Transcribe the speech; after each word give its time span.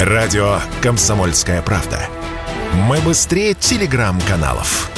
Радио 0.00 0.58
«Комсомольская 0.82 1.62
правда». 1.62 1.98
Мы 2.86 2.98
быстрее 2.98 3.54
телеграм-каналов. 3.54 4.90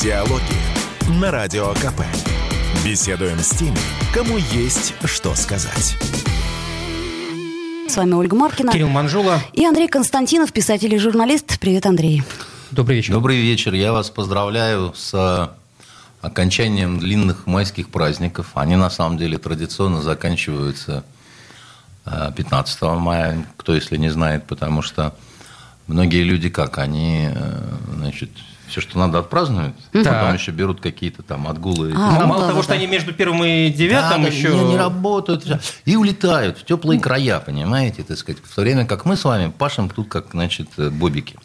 Диалоги 0.00 0.40
на 1.20 1.32
Радио 1.32 1.72
КП. 1.72 2.02
Беседуем 2.84 3.40
с 3.40 3.50
теми, 3.56 3.76
кому 4.14 4.36
есть 4.36 4.94
что 5.04 5.34
сказать. 5.34 5.96
С 7.88 7.96
вами 7.96 8.12
Ольга 8.12 8.36
Маркина. 8.36 8.70
Кирилл 8.70 8.88
Манжула. 8.88 9.40
И 9.52 9.66
Андрей 9.66 9.88
Константинов, 9.88 10.52
писатель 10.52 10.94
и 10.94 10.98
журналист. 10.98 11.58
Привет, 11.58 11.86
Андрей. 11.86 12.22
Добрый 12.70 12.98
вечер. 12.98 13.14
Добрый 13.14 13.40
вечер. 13.40 13.74
Я 13.74 13.92
вас 13.92 14.10
поздравляю 14.10 14.94
с 14.94 15.50
окончанием 16.26 16.98
длинных 16.98 17.46
майских 17.46 17.88
праздников. 17.88 18.52
Они 18.54 18.76
на 18.76 18.90
самом 18.90 19.16
деле 19.16 19.38
традиционно 19.38 20.02
заканчиваются 20.02 21.04
15 22.04 22.78
э, 22.82 22.94
мая, 22.94 23.46
кто 23.56 23.74
если 23.74 23.96
не 23.96 24.10
знает, 24.10 24.44
потому 24.46 24.82
что 24.82 25.14
многие 25.86 26.22
люди 26.22 26.48
как, 26.48 26.78
они, 26.78 27.28
э, 27.32 27.62
значит, 27.94 28.30
все, 28.68 28.80
что 28.80 28.98
надо, 28.98 29.20
отпразднуют, 29.20 29.76
да. 29.92 30.12
потом 30.12 30.34
еще 30.34 30.50
берут 30.50 30.80
какие-то 30.80 31.22
там 31.22 31.46
отгулы. 31.46 31.92
А, 31.96 32.20
ну, 32.20 32.26
мало 32.26 32.42
да, 32.42 32.48
того, 32.48 32.58
да. 32.58 32.64
что 32.64 32.74
они 32.74 32.86
между 32.88 33.12
первым 33.12 33.44
и 33.44 33.70
девятым 33.70 34.22
да, 34.22 34.28
еще... 34.28 34.48
Не, 34.48 34.64
не 34.64 34.76
работают. 34.76 35.46
И 35.84 35.94
улетают 35.94 36.58
в 36.58 36.64
теплые 36.64 37.00
края, 37.00 37.38
понимаете, 37.38 38.02
так 38.02 38.18
сказать. 38.18 38.42
В 38.42 38.52
то 38.52 38.62
время 38.62 38.84
как 38.84 39.04
мы 39.04 39.16
с 39.16 39.24
вами 39.24 39.52
пашем 39.56 39.88
тут 39.88 40.08
как, 40.08 40.32
значит, 40.32 40.68
бобики. 40.76 41.36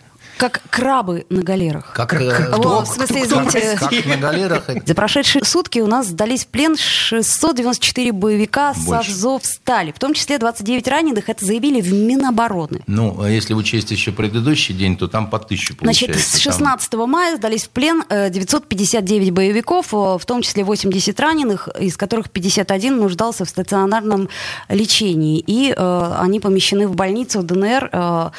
Как 0.42 0.64
крабы 0.72 1.28
на 1.30 1.44
галерах. 1.44 1.94
Как, 1.94 2.10
как 2.10 2.48
кто, 2.48 2.80
О, 2.80 2.82
в 2.84 2.88
смысле, 2.88 3.26
извините. 3.26 3.78
Как 3.80 3.92
на 4.08 4.18
галерах. 4.18 4.64
За 4.88 4.96
прошедшие 4.96 5.46
сутки 5.46 5.78
у 5.78 5.86
нас 5.86 6.08
сдались 6.08 6.46
в 6.46 6.48
плен 6.48 6.76
694 6.76 8.12
боевика 8.12 8.74
Больше. 8.74 9.12
с 9.12 9.18
Азовстали. 9.18 9.92
В 9.92 10.00
том 10.00 10.16
числе 10.16 10.40
29 10.40 10.88
раненых. 10.88 11.30
Это 11.30 11.46
заявили 11.46 11.80
в 11.80 11.94
Минобороны. 11.94 12.82
Ну, 12.88 13.22
а 13.22 13.30
если 13.30 13.54
учесть 13.54 13.92
еще 13.92 14.12
предыдущий 14.12 14.74
день, 14.74 14.98
то 14.98 15.08
там 15.08 15.30
по 15.30 15.38
тысячу 15.38 15.76
получается. 15.76 16.20
Значит, 16.20 16.40
с 16.40 16.40
16 16.40 16.90
там... 16.90 17.08
мая 17.08 17.38
сдались 17.38 17.66
в 17.66 17.70
плен 17.70 18.04
959 18.10 19.28
э, 19.28 19.32
боевиков, 19.32 19.92
в 19.92 20.26
том 20.26 20.42
числе 20.42 20.64
80 20.64 21.20
раненых, 21.20 21.70
из 21.80 21.98
которых 21.98 22.32
51 22.32 22.98
нуждался 22.98 23.46
в 23.46 23.50
стационарном 23.50 24.28
лечении. 24.70 25.38
И 25.46 25.72
э, 25.72 26.16
они 26.18 26.40
помещены 26.40 26.88
в 26.88 26.96
больницу 26.96 27.44
ДНР 27.44 27.90
э, 27.94 28.30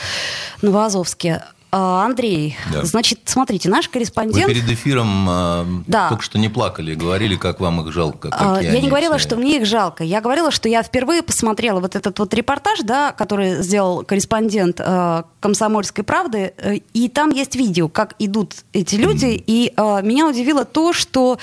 Новоазовске. 0.63 1.43
А, 1.75 2.05
Андрей, 2.05 2.55
да. 2.71 2.85
значит, 2.85 3.21
смотрите, 3.25 3.71
наш 3.71 3.89
корреспондент... 3.89 4.47
Вы 4.47 4.53
перед 4.53 4.71
эфиром 4.71 5.27
э, 5.27 5.65
да. 5.87 6.11
только 6.11 6.23
что 6.23 6.39
не 6.39 6.51
плакали, 6.51 6.95
говорили, 6.95 7.35
как 7.37 7.61
вам 7.61 7.81
их 7.81 7.95
жалко. 7.95 8.29
А, 8.31 8.61
я 8.61 8.79
не 8.79 8.89
говорила, 8.89 9.17
все... 9.17 9.29
что 9.29 9.37
мне 9.37 9.57
их 9.57 9.65
жалко. 9.65 10.05
Я 10.05 10.21
говорила, 10.21 10.51
что 10.51 10.69
я 10.69 10.83
впервые 10.83 11.23
посмотрела 11.23 11.81
вот 11.81 11.97
этот 11.97 12.19
вот 12.19 12.35
репортаж, 12.35 12.81
да, 12.81 13.13
который 13.13 13.63
сделал 13.63 14.05
корреспондент 14.05 14.81
э, 14.81 15.23
«Комсомольской 15.41 16.05
правды», 16.05 16.53
э, 16.59 16.81
и 16.93 17.09
там 17.09 17.31
есть 17.31 17.57
видео, 17.57 17.89
как 17.89 18.17
идут 18.19 18.55
эти 18.75 18.97
люди, 18.97 19.25
mm. 19.25 19.45
и 19.47 19.73
э, 19.75 20.01
меня 20.03 20.29
удивило 20.29 20.67
то, 20.67 20.93
что... 20.93 21.39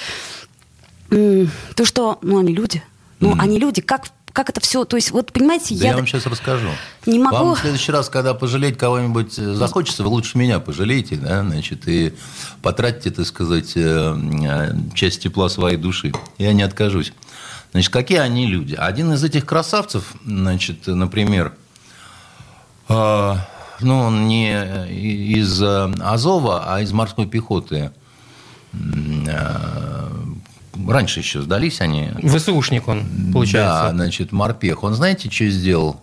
Э, 1.09 1.47
то, 1.75 1.85
что... 1.85 2.19
Ну, 2.21 2.37
они 2.37 2.53
люди. 2.53 2.83
Ну, 3.19 3.31
mm. 3.31 3.39
они 3.39 3.57
люди. 3.57 3.81
Как 3.81 4.05
как 4.39 4.51
это 4.51 4.61
все, 4.61 4.85
то 4.85 4.95
есть, 4.95 5.11
вот 5.11 5.33
понимаете, 5.33 5.75
да 5.75 5.83
я... 5.83 5.89
я 5.89 5.97
вам 5.97 6.07
сейчас 6.07 6.25
расскажу. 6.25 6.69
Не 7.05 7.19
могу... 7.19 7.35
Вам 7.35 7.55
в 7.55 7.59
следующий 7.59 7.91
раз, 7.91 8.07
когда 8.07 8.33
пожалеть 8.33 8.77
кого-нибудь 8.77 9.37
э, 9.37 9.53
захочется, 9.53 10.01
вы 10.03 10.07
лучше 10.07 10.37
меня 10.37 10.61
пожалейте, 10.61 11.17
да, 11.17 11.43
значит, 11.43 11.89
и 11.89 12.13
потратите, 12.61 13.11
так 13.11 13.25
сказать, 13.25 13.73
э, 13.75 14.15
э, 14.15 14.75
часть 14.95 15.23
тепла 15.23 15.49
своей 15.49 15.75
души. 15.75 16.13
Я 16.37 16.53
не 16.53 16.63
откажусь. 16.63 17.11
Значит, 17.73 17.91
какие 17.91 18.19
они 18.19 18.47
люди? 18.47 18.75
Один 18.75 19.11
из 19.11 19.21
этих 19.25 19.45
красавцев, 19.45 20.13
значит, 20.25 20.87
например, 20.87 21.51
ну, 22.87 23.37
он 23.81 24.27
не 24.29 24.53
из 24.87 25.61
Азова, 25.61 26.63
а 26.73 26.79
из 26.79 26.93
морской 26.93 27.27
пехоты 27.27 27.91
раньше 30.87 31.19
еще 31.19 31.41
сдались 31.41 31.81
они. 31.81 32.09
ВСУшник 32.23 32.87
он, 32.87 33.03
получается. 33.33 33.83
Да, 33.83 33.91
значит, 33.91 34.31
морпех. 34.31 34.83
Он 34.83 34.93
знаете, 34.93 35.29
что 35.29 35.49
сделал? 35.49 35.99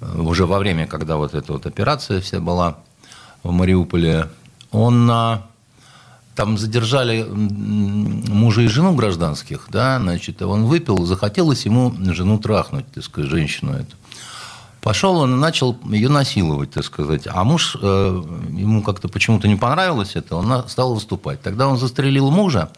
Уже 0.00 0.46
во 0.46 0.58
время, 0.58 0.86
когда 0.86 1.16
вот 1.16 1.34
эта 1.34 1.52
вот 1.52 1.66
операция 1.66 2.20
вся 2.20 2.40
была 2.40 2.78
в 3.42 3.50
Мариуполе, 3.50 4.28
он 4.70 5.10
там 6.38 6.56
задержали 6.56 7.26
мужа 7.28 8.60
и 8.60 8.68
жену 8.68 8.94
гражданских, 8.94 9.66
да, 9.70 9.98
значит, 9.98 10.40
он 10.40 10.66
выпил, 10.66 11.04
захотелось 11.04 11.66
ему 11.66 11.92
жену 12.14 12.38
трахнуть, 12.38 12.86
так 12.92 13.02
сказать, 13.02 13.28
женщину 13.28 13.72
эту. 13.72 13.96
Пошел 14.80 15.16
он 15.16 15.34
и 15.34 15.36
начал 15.36 15.76
ее 15.90 16.08
насиловать, 16.08 16.70
так 16.70 16.84
сказать. 16.84 17.26
А 17.26 17.42
муж, 17.42 17.76
э, 17.82 18.22
ему 18.50 18.84
как-то 18.84 19.08
почему-то 19.08 19.48
не 19.48 19.56
понравилось 19.56 20.12
это, 20.14 20.36
он 20.36 20.68
стал 20.68 20.94
выступать. 20.94 21.42
Тогда 21.42 21.66
он 21.66 21.76
застрелил 21.76 22.30
мужа, 22.30 22.70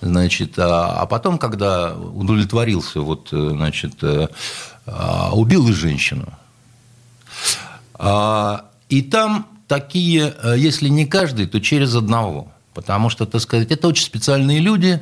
Значит, 0.00 0.58
а, 0.58 1.00
а 1.00 1.06
потом, 1.06 1.38
когда 1.38 1.94
удовлетворился, 1.94 3.00
вот, 3.00 3.28
э, 3.32 3.50
значит, 3.52 4.02
э, 4.02 4.28
а, 4.86 5.30
убил 5.32 5.68
и 5.68 5.72
женщину. 5.72 6.26
А, 7.94 8.66
и 8.88 9.02
там 9.02 9.46
такие, 9.66 10.34
э, 10.42 10.54
если 10.58 10.88
не 10.88 11.06
каждый, 11.06 11.46
то 11.46 11.60
через 11.60 11.94
одного. 11.94 12.48
Потому 12.74 13.08
что, 13.08 13.24
так 13.24 13.40
сказать, 13.40 13.70
это 13.70 13.88
очень 13.88 14.04
специальные 14.04 14.58
люди. 14.58 15.00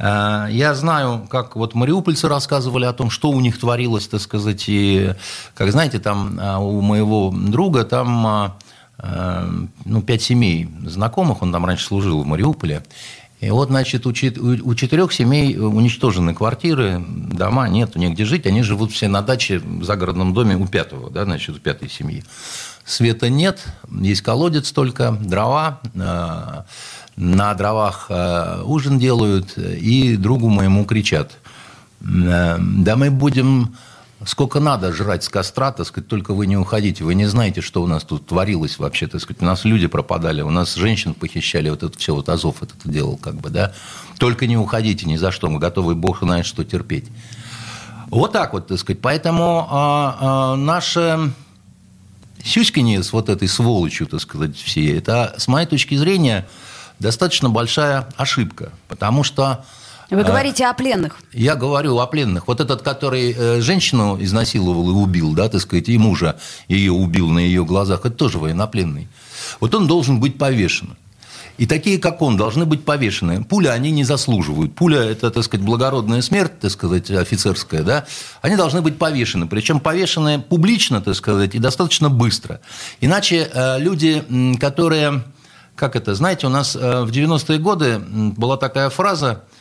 Я 0.00 0.74
знаю, 0.74 1.28
как 1.30 1.54
вот 1.54 1.74
мариупольцы 1.74 2.26
рассказывали 2.26 2.84
о 2.84 2.92
том, 2.92 3.10
что 3.10 3.30
у 3.30 3.38
них 3.38 3.60
творилось, 3.60 4.08
так 4.08 4.20
сказать, 4.20 4.64
и, 4.66 5.14
как 5.54 5.70
знаете, 5.70 6.00
там 6.00 6.36
у 6.58 6.80
моего 6.80 7.32
друга 7.32 7.84
там 7.84 8.54
ну, 9.84 10.02
пять 10.02 10.22
семей 10.22 10.68
знакомых, 10.84 11.42
он 11.42 11.52
там 11.52 11.64
раньше 11.64 11.84
служил 11.84 12.22
в 12.22 12.26
Мариуполе, 12.26 12.82
и 13.44 13.50
вот, 13.50 13.68
значит, 13.68 14.06
у, 14.06 14.14
четырех 14.14 15.12
семей 15.12 15.56
уничтожены 15.58 16.34
квартиры, 16.34 17.04
дома, 17.06 17.68
нет 17.68 17.94
негде 17.94 18.24
жить. 18.24 18.46
Они 18.46 18.62
живут 18.62 18.92
все 18.92 19.06
на 19.08 19.20
даче 19.20 19.58
в 19.58 19.84
загородном 19.84 20.32
доме 20.32 20.56
у 20.56 20.66
пятого, 20.66 21.10
да, 21.10 21.24
значит, 21.24 21.56
у 21.56 21.58
пятой 21.58 21.90
семьи. 21.90 22.24
Света 22.86 23.28
нет, 23.28 23.64
есть 23.90 24.22
колодец 24.22 24.72
только, 24.72 25.12
дрова. 25.12 25.80
Э, 25.94 26.62
на 27.16 27.54
дровах 27.54 28.06
э, 28.08 28.62
ужин 28.64 28.98
делают, 28.98 29.58
и 29.58 30.16
другу 30.16 30.48
моему 30.48 30.84
кричат. 30.84 31.32
Э, 32.00 32.56
да 32.58 32.96
мы 32.96 33.10
будем 33.10 33.76
сколько 34.26 34.60
надо 34.60 34.92
жрать 34.92 35.24
с 35.24 35.28
костра, 35.28 35.72
так 35.72 35.86
сказать, 35.86 36.08
только 36.08 36.34
вы 36.34 36.46
не 36.46 36.56
уходите. 36.56 37.04
Вы 37.04 37.14
не 37.14 37.26
знаете, 37.26 37.60
что 37.60 37.82
у 37.82 37.86
нас 37.86 38.04
тут 38.04 38.26
творилось 38.26 38.78
вообще, 38.78 39.06
так 39.06 39.20
сказать. 39.20 39.42
У 39.42 39.44
нас 39.44 39.64
люди 39.64 39.86
пропадали, 39.86 40.42
у 40.42 40.50
нас 40.50 40.74
женщин 40.74 41.14
похищали, 41.14 41.70
вот 41.70 41.82
это 41.82 41.98
все, 41.98 42.14
вот 42.14 42.28
Азов 42.28 42.62
это 42.62 42.74
делал, 42.84 43.16
как 43.16 43.36
бы, 43.36 43.50
да. 43.50 43.72
Только 44.18 44.46
не 44.46 44.56
уходите 44.56 45.06
ни 45.06 45.16
за 45.16 45.30
что, 45.30 45.48
мы 45.48 45.58
готовы, 45.58 45.94
Бог 45.94 46.20
знает, 46.20 46.46
что 46.46 46.64
терпеть. 46.64 47.06
Вот 48.08 48.32
так 48.32 48.52
вот, 48.52 48.68
так 48.68 48.78
сказать. 48.78 49.00
Поэтому 49.00 49.66
а, 49.70 50.18
а, 50.20 50.56
наше 50.56 51.32
сюськанье 52.44 53.02
с 53.02 53.12
вот 53.12 53.28
этой 53.28 53.48
сволочью, 53.48 54.06
так 54.06 54.20
сказать, 54.20 54.56
все, 54.56 54.96
это, 54.96 55.34
с 55.38 55.48
моей 55.48 55.66
точки 55.66 55.96
зрения, 55.96 56.46
достаточно 56.98 57.50
большая 57.50 58.08
ошибка. 58.16 58.72
Потому 58.88 59.24
что 59.24 59.64
вы 60.10 60.20
а, 60.20 60.24
говорите 60.24 60.66
о 60.66 60.74
пленных. 60.74 61.18
Я 61.32 61.54
говорю 61.54 61.98
о 61.98 62.06
пленных. 62.06 62.46
Вот 62.46 62.60
этот, 62.60 62.82
который 62.82 63.32
э, 63.32 63.60
женщину 63.60 64.16
изнасиловал 64.20 64.90
и 64.90 64.92
убил, 64.92 65.32
да, 65.34 65.48
так 65.48 65.60
сказать, 65.60 65.88
и 65.88 65.98
мужа 65.98 66.36
ее 66.68 66.92
убил 66.92 67.28
на 67.28 67.38
ее 67.38 67.64
глазах, 67.64 68.00
это 68.00 68.10
тоже 68.10 68.38
военнопленный. 68.38 69.08
Вот 69.60 69.74
он 69.74 69.86
должен 69.86 70.20
быть 70.20 70.38
повешен. 70.38 70.96
И 71.56 71.66
такие, 71.66 71.98
как 71.98 72.20
он, 72.20 72.36
должны 72.36 72.66
быть 72.66 72.84
повешены. 72.84 73.44
Пуля 73.44 73.70
они 73.70 73.92
не 73.92 74.02
заслуживают. 74.02 74.74
Пуля– 74.74 75.02
это, 75.04 75.30
так 75.30 75.44
сказать, 75.44 75.64
благородная 75.64 76.20
смерть, 76.20 76.58
так 76.58 76.70
сказать, 76.72 77.10
офицерская, 77.12 77.84
да? 77.84 78.06
Они 78.42 78.56
должны 78.56 78.82
быть 78.82 78.98
повешены. 78.98 79.46
Причем 79.46 79.78
повешены 79.78 80.40
публично, 80.40 81.00
так 81.00 81.14
сказать, 81.14 81.54
и 81.54 81.60
достаточно 81.60 82.10
быстро. 82.10 82.60
Иначе 83.00 83.48
э, 83.52 83.78
люди, 83.78 84.24
которые, 84.58 85.22
как 85.76 85.94
это, 85.94 86.16
знаете, 86.16 86.48
у 86.48 86.50
нас 86.50 86.74
э, 86.74 87.02
в 87.04 87.10
90-е 87.12 87.58
годы 87.58 88.00
была 88.00 88.56
такая 88.56 88.90
фраза– 88.90 89.44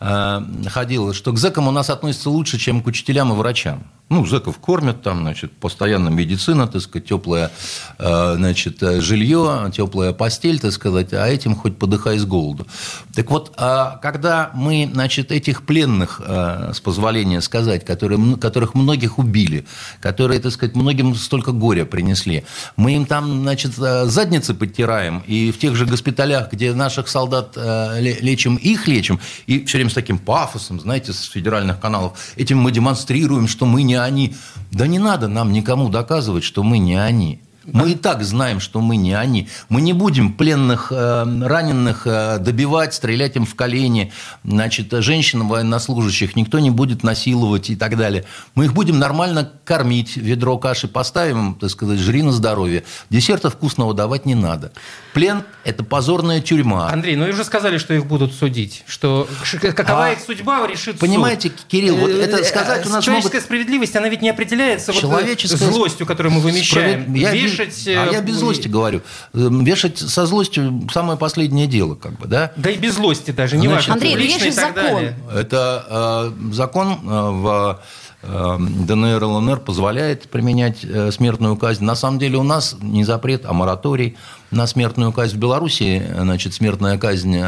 Э, 0.00 0.40
ходил, 0.68 1.12
что 1.12 1.32
к 1.32 1.38
зэкам 1.38 1.68
у 1.68 1.70
нас 1.70 1.90
относятся 1.90 2.30
лучше, 2.30 2.58
чем 2.58 2.82
к 2.82 2.86
учителям 2.86 3.32
и 3.32 3.36
врачам. 3.36 3.84
Ну, 4.08 4.26
зэков 4.26 4.58
кормят 4.58 5.02
там, 5.02 5.20
значит, 5.20 5.52
постоянно 5.52 6.08
медицина, 6.08 6.66
так 6.66 6.82
сказать, 6.82 7.06
теплое, 7.06 7.52
э, 7.98 8.34
значит, 8.36 8.80
жилье, 8.80 9.70
теплая 9.72 10.12
постель, 10.12 10.58
так 10.58 10.72
сказать, 10.72 11.12
а 11.12 11.28
этим 11.28 11.54
хоть 11.54 11.78
подыхай 11.78 12.18
с 12.18 12.24
голоду. 12.24 12.66
Так 13.14 13.30
вот, 13.30 13.52
а 13.56 13.98
когда 14.02 14.50
мы, 14.54 14.90
значит, 14.92 15.30
этих 15.30 15.62
пленных, 15.62 16.20
э, 16.24 16.72
с 16.74 16.80
позволения 16.80 17.40
сказать, 17.40 17.84
которые, 17.84 18.36
которых 18.36 18.74
многих 18.74 19.18
убили, 19.18 19.66
которые, 20.00 20.40
так 20.40 20.50
сказать, 20.50 20.74
многим 20.74 21.14
столько 21.14 21.52
горя 21.52 21.84
принесли, 21.84 22.44
мы 22.76 22.96
им 22.96 23.04
там, 23.04 23.42
значит, 23.42 23.74
задницы 23.74 24.54
подтираем, 24.54 25.22
и 25.26 25.52
в 25.52 25.58
тех 25.58 25.76
же 25.76 25.86
госпиталях, 25.86 26.50
где 26.50 26.72
наших 26.72 27.06
солдат 27.06 27.56
лечим, 27.56 28.56
их 28.56 28.88
лечим, 28.88 29.20
и 29.46 29.64
все 29.66 29.78
время 29.78 29.89
с 29.90 29.94
таким 29.94 30.18
пафосом, 30.18 30.80
знаете, 30.80 31.12
с 31.12 31.22
федеральных 31.24 31.80
каналов. 31.80 32.18
Этим 32.36 32.58
мы 32.58 32.72
демонстрируем, 32.72 33.48
что 33.48 33.66
мы 33.66 33.82
не 33.82 33.96
они. 33.96 34.34
Да 34.70 34.86
не 34.86 34.98
надо 34.98 35.28
нам 35.28 35.52
никому 35.52 35.88
доказывать, 35.88 36.44
что 36.44 36.62
мы 36.62 36.78
не 36.78 36.96
они. 36.96 37.42
Мы 37.72 37.92
и 37.92 37.94
так 37.94 38.22
знаем, 38.24 38.58
что 38.58 38.80
мы 38.80 38.96
не 38.96 39.12
они. 39.12 39.48
Мы 39.68 39.80
не 39.82 39.92
будем 39.92 40.32
пленных, 40.32 40.90
э, 40.90 41.24
раненых 41.42 42.06
э, 42.06 42.38
добивать, 42.38 42.94
стрелять 42.94 43.36
им 43.36 43.44
в 43.44 43.54
колени. 43.54 44.12
Значит, 44.44 44.92
женщин 44.92 45.46
военнослужащих 45.46 46.36
никто 46.36 46.58
не 46.58 46.70
будет 46.70 47.02
насиловать 47.02 47.70
и 47.70 47.76
так 47.76 47.96
далее. 47.96 48.24
Мы 48.54 48.64
их 48.64 48.72
будем 48.72 48.98
нормально 48.98 49.50
кормить, 49.64 50.16
ведро 50.16 50.56
каши 50.58 50.88
поставим, 50.88 51.54
так 51.54 51.70
сказать, 51.70 51.98
жри 51.98 52.22
на 52.22 52.32
здоровье. 52.32 52.84
Десерта 53.10 53.50
вкусного 53.50 53.92
давать 53.92 54.24
не 54.26 54.34
надо. 54.34 54.72
Плен– 55.12 55.42
это 55.64 55.82
позорная 55.82 56.40
тюрьма. 56.40 56.88
Андрей, 56.90 57.16
ну 57.16 57.26
и 57.26 57.30
уже 57.30 57.44
сказали, 57.44 57.78
что 57.78 57.94
их 57.94 58.06
будут 58.06 58.32
судить. 58.32 58.84
Что 58.86 59.28
какова 59.60 60.06
а, 60.06 60.12
их 60.12 60.20
судьба 60.20 60.66
решит 60.66 60.98
Понимаете, 60.98 61.50
суд. 61.50 61.58
Кирилл, 61.68 61.96
вот 61.96 62.10
это 62.10 62.38
э, 62.38 62.44
сказать 62.44 62.86
у 62.86 62.90
нас 62.90 63.04
Человеческая 63.04 63.38
могут... 63.38 63.44
справедливость, 63.44 63.96
она 63.96 64.08
ведь 64.08 64.22
не 64.22 64.30
определяется 64.30 64.92
Человеческая... 64.92 65.66
вот 65.66 65.74
злостью, 65.74 66.06
которую 66.06 66.34
мы 66.34 66.40
вымещаем. 66.40 67.02
Справед... 67.02 67.20
Я 67.20 67.32
вешать... 67.32 67.88
А 67.88 68.10
я 68.12 68.20
без 68.20 68.36
злости 68.36 68.68
говорю. 68.68 69.02
Эм, 69.34 69.64
вешать 69.64 69.98
со 69.98 70.26
злостью 70.26 70.88
самое 70.92 71.18
последнее 71.18 71.66
дело, 71.66 71.94
как 71.94 72.18
бы, 72.18 72.26
да? 72.26 72.52
Да 72.56 72.70
и 72.70 72.76
без 72.76 72.94
злости 72.94 73.30
даже, 73.32 73.56
не 73.56 73.68
важно. 73.68 73.94
Андрей, 73.94 74.14
ну 74.14 74.44
же 74.44 74.52
закон. 74.52 74.74
Далее. 74.74 75.16
Это 75.34 76.32
э, 76.40 76.52
закон 76.52 76.92
э, 76.92 76.96
в 77.04 77.80
э, 77.80 78.09
ДНР, 78.22 79.24
ЛНР 79.24 79.60
позволяет 79.60 80.28
применять 80.28 80.84
э, 80.84 81.10
смертную 81.10 81.56
казнь. 81.56 81.84
На 81.84 81.94
самом 81.94 82.18
деле 82.18 82.36
у 82.36 82.42
нас 82.42 82.76
не 82.80 83.04
запрет, 83.04 83.44
а 83.46 83.52
мораторий 83.52 84.16
на 84.50 84.66
смертную 84.66 85.12
казнь 85.12 85.36
в 85.36 85.38
Беларуси, 85.38 86.06
значит, 86.14 86.52
смертная 86.52 86.98
казнь 86.98 87.38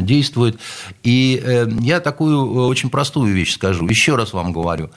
действует. 0.00 0.60
И 1.02 1.66
я 1.80 2.00
такую 2.00 2.66
очень 2.66 2.90
простую 2.90 3.34
вещь 3.34 3.54
скажу, 3.54 3.86
еще 3.88 4.16
раз 4.16 4.32
вам 4.32 4.52
говорю. 4.52 4.90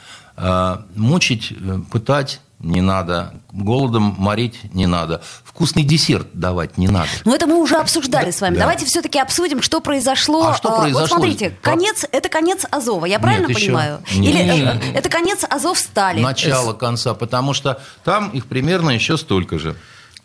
Мучить, 0.95 1.53
пытать, 1.91 2.41
не 2.65 2.81
надо. 2.81 3.33
Голодом 3.51 4.15
морить 4.17 4.73
не 4.73 4.87
надо. 4.87 5.21
Вкусный 5.43 5.83
десерт 5.83 6.27
давать 6.33 6.77
не 6.77 6.87
надо. 6.87 7.07
Ну, 7.23 7.33
это 7.33 7.45
мы 7.45 7.57
уже 7.61 7.77
обсуждали 7.77 8.25
да, 8.25 8.31
с 8.31 8.41
вами. 8.41 8.55
Да. 8.55 8.61
Давайте 8.61 8.85
все-таки 8.85 9.19
обсудим, 9.19 9.61
что 9.61 9.79
произошло. 9.81 10.47
А 10.47 10.55
что 10.55 10.71
произошло? 10.71 11.01
Вот 11.01 11.09
смотрите, 11.09 11.55
конец, 11.61 12.05
это 12.11 12.27
конец 12.27 12.65
Азова, 12.71 13.05
я 13.05 13.19
правильно 13.19 13.47
Нет, 13.47 13.57
понимаю? 13.57 14.01
Еще... 14.07 14.19
Или 14.19 14.43
Нет. 14.43 14.83
это 14.95 15.09
конец 15.09 15.45
Азов 15.47 15.77
стали? 15.77 16.19
Начало 16.19 16.73
конца, 16.73 17.13
потому 17.13 17.53
что 17.53 17.79
там 18.03 18.29
их 18.29 18.47
примерно 18.47 18.89
еще 18.89 19.17
столько 19.17 19.59
же. 19.59 19.75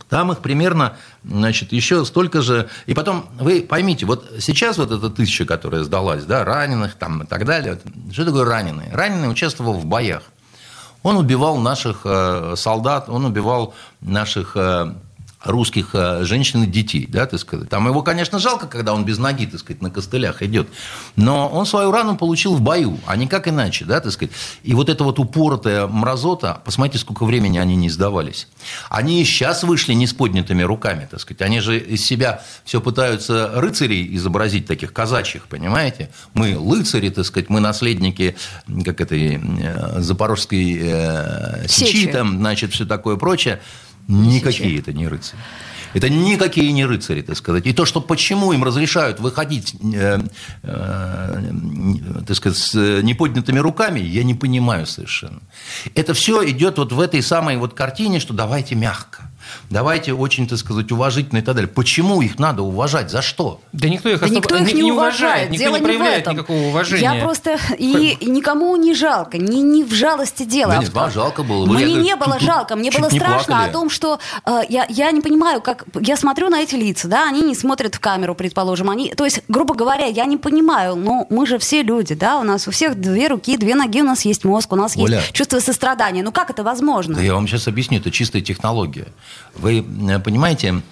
Там 0.09 0.33
их 0.33 0.39
примерно, 0.39 0.97
значит, 1.23 1.73
еще 1.73 2.05
столько 2.05 2.43
же. 2.43 2.69
И 2.87 2.95
потом, 2.95 3.27
вы 3.39 3.63
поймите, 3.63 4.07
вот 4.07 4.29
сейчас 4.41 4.79
вот 4.79 4.91
эта 4.91 5.09
тысяча, 5.09 5.45
которая 5.45 5.85
сдалась, 5.85 6.25
да, 6.25 6.45
раненых 6.45 6.97
там 6.97 7.23
и 7.23 7.27
так 7.27 7.45
далее, 7.45 7.79
что 8.11 8.25
такое 8.25 8.45
раненые? 8.45 8.91
Раненые 8.93 9.31
участвовал 9.31 9.75
в 9.75 9.85
боях. 9.85 10.23
Он 11.02 11.17
убивал 11.17 11.56
наших 11.56 12.02
э, 12.05 12.55
солдат, 12.56 13.08
он 13.08 13.25
убивал 13.25 13.75
наших 14.00 14.56
э, 14.56 14.94
русских 15.43 15.91
э, 15.95 16.25
женщин 16.25 16.65
и 16.65 16.67
детей, 16.67 17.07
да, 17.09 17.27
так 17.27 17.41
сказать. 17.41 17.69
Там 17.69 17.87
его, 17.87 18.03
конечно, 18.03 18.39
жалко, 18.39 18.67
когда 18.67 18.93
он 18.93 19.05
без 19.05 19.19
ноги, 19.19 19.47
так 19.47 19.61
сказать, 19.61 19.81
на 19.81 19.91
костылях 19.91 20.43
идет, 20.43 20.69
но 21.17 21.49
он 21.49 21.67
свою 21.67 21.91
рану 21.91 22.17
получил 22.17 22.55
в 22.55 22.61
бою, 22.61 22.99
а 23.07 23.17
никак 23.17 23.49
иначе, 23.49 23.85
да, 23.85 24.01
так 24.01 24.13
сказать. 24.13 24.35
И 24.63 24.75
вот 24.75 24.89
эта 24.89 25.03
вот 25.03 25.19
упоротая 25.19 25.87
мразота, 25.87 26.61
посмотрите, 26.65 26.99
сколько 26.99 27.25
времени 27.25 27.59
они 27.59 27.77
не 27.77 27.89
сдавались. 27.89 28.49
Они 28.91 29.23
и 29.23 29.25
сейчас 29.25 29.63
вышли 29.63 29.95
не 29.95 30.07
с 30.07 30.13
поднятыми 30.13 30.63
руками, 30.63 31.09
так 31.11 31.21
сказать. 31.21 31.43
Они 31.43 31.61
же 31.61 31.79
из 31.79 32.05
себя 32.05 32.43
все 32.65 32.81
пытаются 32.81 33.51
рыцарей 33.55 34.15
изобразить, 34.17 34.67
таких 34.67 34.93
казачьих, 34.93 35.47
понимаете? 35.47 36.11
Мы 36.35 36.55
рыцари, 36.55 37.09
так 37.09 37.25
сказать, 37.25 37.49
мы 37.49 37.61
наследники, 37.61 38.37
как 38.85 39.01
этой 39.01 39.41
э, 39.41 40.01
запорожской 40.01 40.79
э, 40.81 41.67
сечи, 41.67 41.93
сечи, 41.93 42.09
там, 42.09 42.39
значит, 42.39 42.73
все 42.73 42.85
такое 42.85 43.17
прочее. 43.17 43.61
Никакие 44.08 44.79
это 44.79 44.93
не 44.93 45.08
рыцари. 45.08 45.41
Это 45.93 46.08
никакие 46.08 46.70
не 46.73 46.85
рыцари, 46.85 47.23
так 47.23 47.37
сказать. 47.37 47.67
И 47.67 47.73
то, 47.73 47.85
что 47.85 48.00
почему 48.00 48.52
им 48.52 48.62
разрешают 48.62 49.19
выходить, 49.19 49.75
э, 49.94 50.20
э, 50.62 51.43
так 52.26 52.37
сказать, 52.37 52.58
с 52.58 53.02
неподнятыми 53.02 53.58
руками, 53.58 53.99
я 53.99 54.23
не 54.23 54.35
понимаю 54.35 54.87
совершенно. 54.87 55.41
Это 55.94 56.14
все 56.14 56.49
идет 56.49 56.79
вот 56.79 56.93
в 56.93 57.00
этой 57.00 57.23
самой 57.23 57.56
вот 57.56 57.75
картине, 57.75 58.20
что 58.20 58.35
давайте 58.35 58.76
мягко 58.76 59.31
давайте 59.70 60.12
очень, 60.12 60.47
так 60.47 60.58
сказать, 60.58 60.91
уважительно 60.93 61.38
и 61.38 61.43
так 61.43 61.55
далее. 61.55 61.69
Почему 61.69 62.23
их 62.23 62.38
надо 62.38 62.62
уважать? 62.62 63.11
За 63.11 63.23
что? 63.23 63.61
Да 63.73 63.88
никто 63.88 64.08
их 64.08 64.20
да 64.20 64.26
особо 64.26 64.38
никто 64.38 64.56
их 64.58 64.75
не, 64.75 64.82
не 64.82 64.93
уважает, 64.93 65.50
никто 65.50 65.70
не 65.70 65.82
проявляет 65.82 66.26
не 66.26 66.35
никакого 66.35 66.58
уважения. 66.58 67.02
Я 67.02 67.23
просто... 67.23 67.58
И 67.79 68.19
никому 68.23 68.76
не 68.76 68.94
жалко, 68.94 69.38
не, 69.38 69.62
не 69.62 69.85
в 69.85 69.93
жалости 69.93 70.44
дело. 70.44 70.73
Да 70.73 70.79
нет, 70.79 70.93
вам 70.93 71.11
жалко 71.11 71.43
было. 71.43 71.67
Вы, 71.67 71.75
мне 71.75 71.94
не 71.94 72.17
было 72.17 72.38
жалко, 72.38 72.76
мне 72.76 72.91
было 72.91 73.08
страшно 73.08 73.64
о 73.64 73.69
том, 73.69 73.91
что 73.91 74.19
э, 74.44 74.61
я, 74.69 74.87
я 74.88 75.11
не 75.11 75.20
понимаю, 75.20 75.61
как... 75.61 75.85
Я 76.00 76.17
смотрю 76.17 76.49
на 76.49 76.62
эти 76.62 76.75
лица, 76.75 77.08
да, 77.08 77.29
они 77.29 77.43
не 77.43 77.55
смотрят 77.55 77.94
в 77.94 78.00
камеру, 78.00 78.35
предположим. 78.35 78.91
Они, 78.91 79.12
то 79.14 79.25
есть, 79.25 79.43
грубо 79.49 79.75
говоря, 79.75 80.06
я 80.06 80.25
не 80.26 80.37
понимаю, 80.37 80.97
но 80.97 81.26
мы 81.31 81.47
же 81.47 81.58
все 81.58 81.82
люди, 81.82 82.14
да, 82.14 82.38
у 82.38 82.43
нас 82.44 82.69
у 82.69 82.70
всех 82.70 83.00
две 83.00 83.29
руки, 83.29 83.56
две 83.56 83.75
ноги, 83.75 84.00
у 84.00 84.05
нас 84.05 84.25
есть 84.25 84.44
мозг, 84.44 84.73
у 84.73 84.76
нас 84.76 84.97
Оля, 84.97 85.19
есть 85.19 85.32
чувство 85.32 85.61
сострадания. 85.61 86.23
Ну 86.23 86.32
как 86.32 86.50
это 86.50 86.62
возможно? 86.62 87.14
Да 87.14 87.23
я 87.23 87.35
вам 87.35 87.47
сейчас 87.47 87.69
объясню, 87.69 87.99
это 87.99 88.11
чистая 88.11 88.43
технология. 88.43 89.06
Вы 89.55 89.81
э, 89.81 90.19
понимаете, 90.21 90.83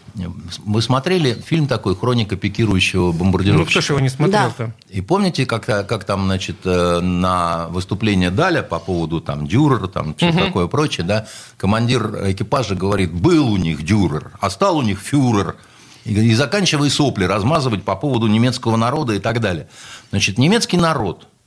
вы 0.65 0.83
смотрели 0.83 1.35
фильм 1.35 1.67
такой 1.67 1.95
«Хроника 1.95 2.37
пикирующего 2.37 3.13
бомбардировщика»? 3.13 3.65
Ну, 3.65 3.71
кто 3.71 3.81
же 3.81 3.93
его 3.93 4.01
не 4.01 4.09
смотрел-то? 4.09 4.67
Да. 4.67 4.73
И 4.89 5.01
помните, 5.01 5.47
как, 5.47 5.65
как 5.65 6.05
там, 6.05 6.27
значит, 6.27 6.57
э, 6.65 7.01
на 7.01 7.69
выступление 7.69 8.31
Даля 8.31 8.63
по 8.63 8.79
поводу 8.79 9.21
там 9.21 9.47
дюрер, 9.47 9.89
там 9.89 10.15
все 10.15 10.31
угу. 10.31 10.39
такое 10.39 10.67
прочее, 10.67 11.07
да, 11.07 11.27
командир 11.57 12.31
экипажа 12.31 12.75
говорит, 12.75 13.13
был 13.13 13.53
у 13.53 13.57
них 13.57 13.85
дюрер, 13.85 14.33
а 14.41 14.51
стал 14.51 14.79
у 14.79 14.83
них 14.83 15.01
фюрер. 15.01 15.57
И, 16.05 16.13
и 16.13 16.35
заканчивая 16.35 16.91
сопли 16.91 17.25
размазывать 17.25 17.85
по 17.85 17.95
поводу 17.95 18.27
немецкого 18.27 18.77
народа 18.77 19.15
и 19.15 19.19
так 19.19 19.41
далее. 19.41 19.69
Значит, 20.11 20.39
немецкий 20.39 20.77
народ– 20.77 21.27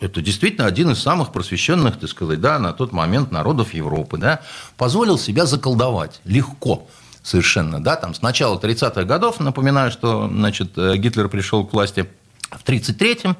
это 0.00 0.22
действительно 0.22 0.66
один 0.66 0.90
из 0.90 1.00
самых 1.00 1.32
просвещенных, 1.32 1.98
так 1.98 2.08
сказать, 2.08 2.40
да, 2.40 2.58
на 2.58 2.72
тот 2.72 2.92
момент 2.92 3.30
народов 3.30 3.74
Европы, 3.74 4.16
да, 4.18 4.40
позволил 4.76 5.18
себя 5.18 5.46
заколдовать 5.46 6.20
легко 6.24 6.88
совершенно, 7.22 7.82
да, 7.82 7.96
там 7.96 8.14
с 8.14 8.22
начала 8.22 8.58
30-х 8.58 9.04
годов, 9.04 9.40
напоминаю, 9.40 9.90
что, 9.90 10.26
значит, 10.28 10.76
э, 10.76 10.96
Гитлер 10.96 11.28
пришел 11.28 11.66
к 11.66 11.72
власти 11.72 12.08
в 12.50 12.64
33-м, 12.64 13.36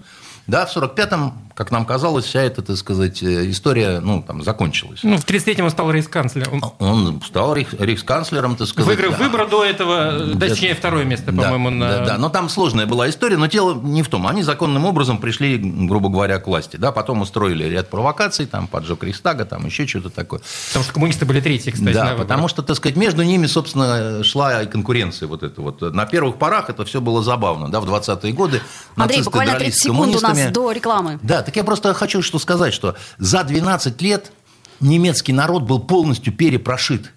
да, 0.46 0.66
в 0.66 0.76
45-м, 0.76 1.49
как 1.60 1.70
нам 1.70 1.84
казалось, 1.84 2.24
вся 2.24 2.40
эта, 2.40 2.62
так 2.62 2.78
сказать, 2.78 3.22
э, 3.22 3.50
история, 3.50 4.00
ну, 4.00 4.22
там, 4.26 4.42
закончилась. 4.42 5.00
Ну, 5.02 5.18
в 5.18 5.26
33-м 5.26 5.66
он 5.66 5.70
стал 5.70 5.90
рейхсканцлером. 5.90 6.62
Он 6.78 7.20
стал 7.20 7.52
рейх, 7.52 7.74
рейхсканцлером, 7.78 8.56
так 8.56 8.66
сказать. 8.66 8.88
Выиграв 8.88 9.18
да. 9.18 9.24
выборы 9.24 9.46
до 9.46 9.62
этого, 9.62 10.24
да, 10.36 10.48
точнее, 10.48 10.74
второе 10.74 11.04
место, 11.04 11.32
да, 11.32 11.42
по-моему, 11.42 11.68
на... 11.68 11.88
Да, 11.90 12.04
да, 12.06 12.16
но 12.16 12.30
там 12.30 12.48
сложная 12.48 12.86
была 12.86 13.10
история, 13.10 13.36
но 13.36 13.44
дело 13.44 13.74
не 13.74 14.02
в 14.02 14.08
том. 14.08 14.26
Они 14.26 14.42
законным 14.42 14.86
образом 14.86 15.18
пришли, 15.18 15.58
грубо 15.58 16.08
говоря, 16.08 16.38
к 16.38 16.46
власти, 16.46 16.78
да, 16.78 16.92
потом 16.92 17.20
устроили 17.20 17.64
ряд 17.64 17.90
провокаций, 17.90 18.46
там, 18.46 18.66
поджог 18.66 19.04
Рейхстага, 19.04 19.44
там, 19.44 19.66
еще 19.66 19.86
что-то 19.86 20.08
такое. 20.08 20.40
Потому 20.68 20.84
что 20.84 20.94
коммунисты 20.94 21.26
были 21.26 21.42
третьи, 21.42 21.72
кстати, 21.72 21.92
Да, 21.92 22.14
потому 22.16 22.48
что, 22.48 22.62
так 22.62 22.76
сказать, 22.76 22.96
между 22.96 23.22
ними, 23.22 23.44
собственно, 23.44 24.24
шла 24.24 24.62
и 24.62 24.66
конкуренция 24.66 25.28
вот 25.28 25.42
эта 25.42 25.60
вот. 25.60 25.82
На 25.82 26.06
первых 26.06 26.36
порах 26.36 26.70
это 26.70 26.86
все 26.86 27.02
было 27.02 27.22
забавно, 27.22 27.68
да, 27.68 27.80
в 27.80 27.84
20-е 27.84 28.32
годы. 28.32 28.62
Андрей, 28.96 29.22
буквально 29.22 29.56
30 29.56 29.82
секунд 29.82 30.16
у 30.16 30.20
нас 30.20 30.50
до 30.52 30.72
рекламы. 30.72 31.18
Да, 31.20 31.49
так 31.50 31.56
я 31.56 31.64
просто 31.64 31.92
хочу 31.94 32.22
что 32.22 32.38
сказать, 32.38 32.72
что 32.72 32.94
за 33.18 33.42
12 33.42 34.00
лет 34.02 34.30
немецкий 34.78 35.32
народ 35.32 35.64
был 35.64 35.80
полностью 35.80 36.32
перепрошит. 36.32 37.12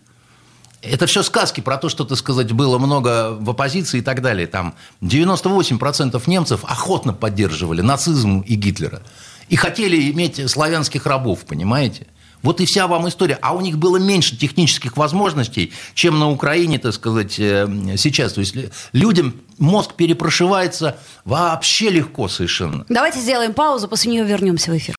Это 0.81 1.05
все 1.05 1.21
сказки 1.21 1.61
про 1.61 1.77
то, 1.77 1.87
что, 1.87 2.03
так 2.03 2.17
сказать, 2.17 2.51
было 2.51 2.79
много 2.79 3.37
в 3.39 3.51
оппозиции 3.51 3.99
и 3.99 4.01
так 4.01 4.23
далее. 4.23 4.47
Там 4.47 4.73
98% 5.01 6.19
немцев 6.25 6.61
охотно 6.63 7.13
поддерживали 7.13 7.81
нацизм 7.81 8.39
и 8.39 8.55
Гитлера. 8.55 9.03
И 9.49 9.55
хотели 9.55 10.09
иметь 10.09 10.49
славянских 10.49 11.05
рабов, 11.05 11.45
понимаете? 11.45 12.07
Вот 12.43 12.59
и 12.61 12.65
вся 12.65 12.87
вам 12.87 13.07
история. 13.07 13.39
А 13.41 13.53
у 13.53 13.61
них 13.61 13.77
было 13.77 13.97
меньше 13.97 14.37
технических 14.37 14.97
возможностей, 14.97 15.73
чем 15.95 16.19
на 16.19 16.29
Украине, 16.29 16.77
так 16.77 16.93
сказать, 16.93 17.39
э, 17.39 17.67
сейчас. 17.97 18.33
То 18.33 18.41
есть 18.41 18.55
людям 18.91 19.33
мозг 19.57 19.95
перепрошивается 19.95 20.97
вообще 21.25 21.89
легко 21.89 22.27
совершенно. 22.27 22.85
Давайте 22.89 23.19
сделаем 23.19 23.53
паузу, 23.53 23.87
после 23.87 24.11
нее 24.11 24.25
вернемся 24.25 24.71
в 24.71 24.77
эфир. 24.77 24.95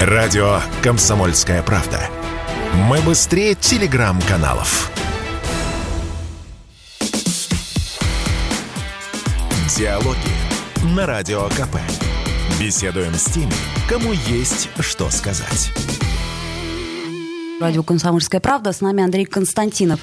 Радио 0.00 0.60
«Комсомольская 0.82 1.62
правда». 1.62 2.00
Мы 2.74 3.00
быстрее 3.00 3.54
телеграм-каналов. 3.54 4.90
Диалоги 9.76 10.16
на 10.94 11.06
Радио 11.06 11.48
КП. 11.50 11.78
Беседуем 12.60 13.14
с 13.14 13.24
теми, 13.26 13.52
кому 13.88 14.12
есть 14.12 14.68
что 14.80 15.08
сказать. 15.10 15.72
Радио 17.60 17.82
«Комсомольская 17.82 18.40
правда». 18.40 18.72
С 18.72 18.80
нами 18.80 19.02
Андрей 19.02 19.24
Константинов. 19.24 20.00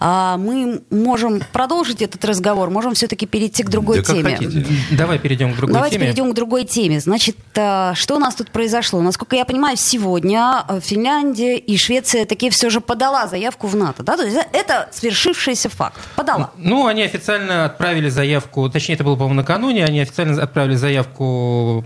а, 0.00 0.36
мы 0.38 0.82
можем 0.90 1.42
продолжить 1.52 2.00
этот 2.00 2.24
разговор, 2.24 2.70
можем 2.70 2.94
все-таки 2.94 3.26
перейти 3.26 3.62
к 3.62 3.68
другой 3.68 3.98
да 3.98 4.04
теме. 4.04 4.36
Хотите. 4.36 4.66
Давай 4.92 5.18
перейдем 5.18 5.52
к 5.52 5.56
другой 5.56 5.74
Давайте 5.74 5.96
теме. 5.96 6.06
перейдем 6.06 6.32
к 6.32 6.34
другой 6.34 6.64
теме. 6.64 7.00
Значит, 7.00 7.36
а, 7.56 7.94
что 7.94 8.16
у 8.16 8.18
нас 8.18 8.34
тут 8.34 8.50
произошло? 8.50 9.02
Насколько 9.02 9.36
я 9.36 9.44
понимаю, 9.44 9.76
сегодня 9.76 10.64
Финляндия 10.80 11.58
и 11.58 11.76
Швеция 11.76 12.24
таки 12.24 12.48
все 12.50 12.70
же 12.70 12.80
подала 12.80 13.26
заявку 13.26 13.66
в 13.66 13.76
НАТО, 13.76 14.02
да? 14.02 14.16
То 14.16 14.24
есть 14.24 14.38
это 14.52 14.88
свершившийся 14.92 15.68
факт. 15.68 16.00
Подала. 16.16 16.52
Ну, 16.56 16.86
они 16.86 17.02
официально 17.02 17.66
отправили 17.66 18.08
заявку, 18.08 18.68
точнее, 18.70 18.94
это 18.94 19.04
было, 19.04 19.16
по-моему, 19.16 19.34
накануне, 19.34 19.84
они 19.84 20.00
официально 20.00 20.42
отправили 20.42 20.76
заявку 20.76 21.84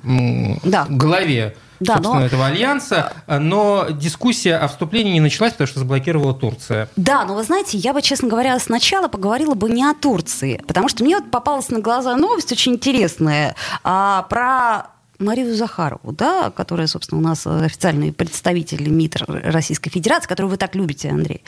да. 0.64 0.86
главе 0.88 1.56
да, 1.80 1.94
собственно, 1.94 2.20
но... 2.20 2.26
этого 2.26 2.46
альянса, 2.46 3.12
но 3.26 3.86
дискуссия 3.90 4.56
о 4.56 4.68
вступлении 4.68 5.12
не 5.12 5.20
началась, 5.20 5.52
потому 5.52 5.68
что 5.68 5.80
заблокировала 5.80 6.34
Турция. 6.34 6.88
Да, 6.96 7.24
но 7.24 7.34
вы 7.34 7.42
знаете, 7.42 7.78
я 7.78 7.92
бы, 7.92 8.02
честно 8.02 8.28
говоря, 8.28 8.58
сначала 8.58 9.08
поговорила 9.08 9.54
бы 9.54 9.70
не 9.70 9.84
о 9.84 9.94
Турции, 9.94 10.62
потому 10.66 10.88
что 10.88 11.04
мне 11.04 11.16
вот 11.16 11.30
попалась 11.30 11.68
на 11.70 11.80
глаза 11.80 12.16
новость 12.16 12.52
очень 12.52 12.72
интересная 12.74 13.54
а, 13.84 14.22
про 14.22 14.97
Марию 15.18 15.52
Захарову, 15.54 16.12
да, 16.12 16.50
которая, 16.50 16.86
собственно, 16.86 17.20
у 17.20 17.24
нас 17.24 17.44
официальный 17.44 18.12
представитель 18.12 18.88
МИД 18.88 19.22
Российской 19.26 19.90
Федерации, 19.90 20.28
которую 20.28 20.50
вы 20.50 20.56
так 20.58 20.76
любите, 20.76 21.08
Андрей. 21.10 21.42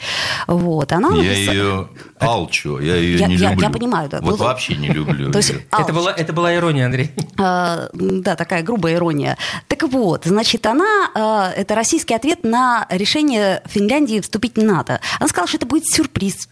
Вот, 0.47 0.91
она... 0.91 1.15
Я 1.15 1.33
ее 1.33 1.89
алчу, 2.19 2.79
я 2.79 2.97
ее 2.97 3.17
я, 3.17 3.27
не 3.27 3.35
я, 3.35 3.51
люблю. 3.51 3.67
Я 3.67 3.69
понимаю, 3.69 4.09
да. 4.09 4.19
Вот 4.19 4.31
ну, 4.31 4.35
вообще 4.45 4.75
не 4.75 4.89
люблю. 4.89 5.31
То 5.31 5.37
есть, 5.37 5.53
это, 5.71 5.93
была, 5.93 6.11
это 6.11 6.33
была 6.33 6.53
ирония, 6.53 6.85
Андрей. 6.85 7.11
А, 7.39 7.89
да, 7.93 8.35
такая 8.35 8.61
грубая 8.61 8.95
ирония. 8.95 9.37
Так 9.69 9.83
вот, 9.83 10.25
значит, 10.25 10.65
она... 10.65 11.09
А, 11.15 11.51
это 11.55 11.73
российский 11.73 12.13
ответ 12.13 12.43
на 12.43 12.85
решение 12.89 13.63
Финляндии 13.67 14.19
вступить 14.19 14.55
в 14.55 14.63
НАТО. 14.63 14.99
Она 15.19 15.29
сказала, 15.29 15.47
что 15.47 15.57
это 15.57 15.65
будет 15.65 15.85
сюрприз. 15.85 16.49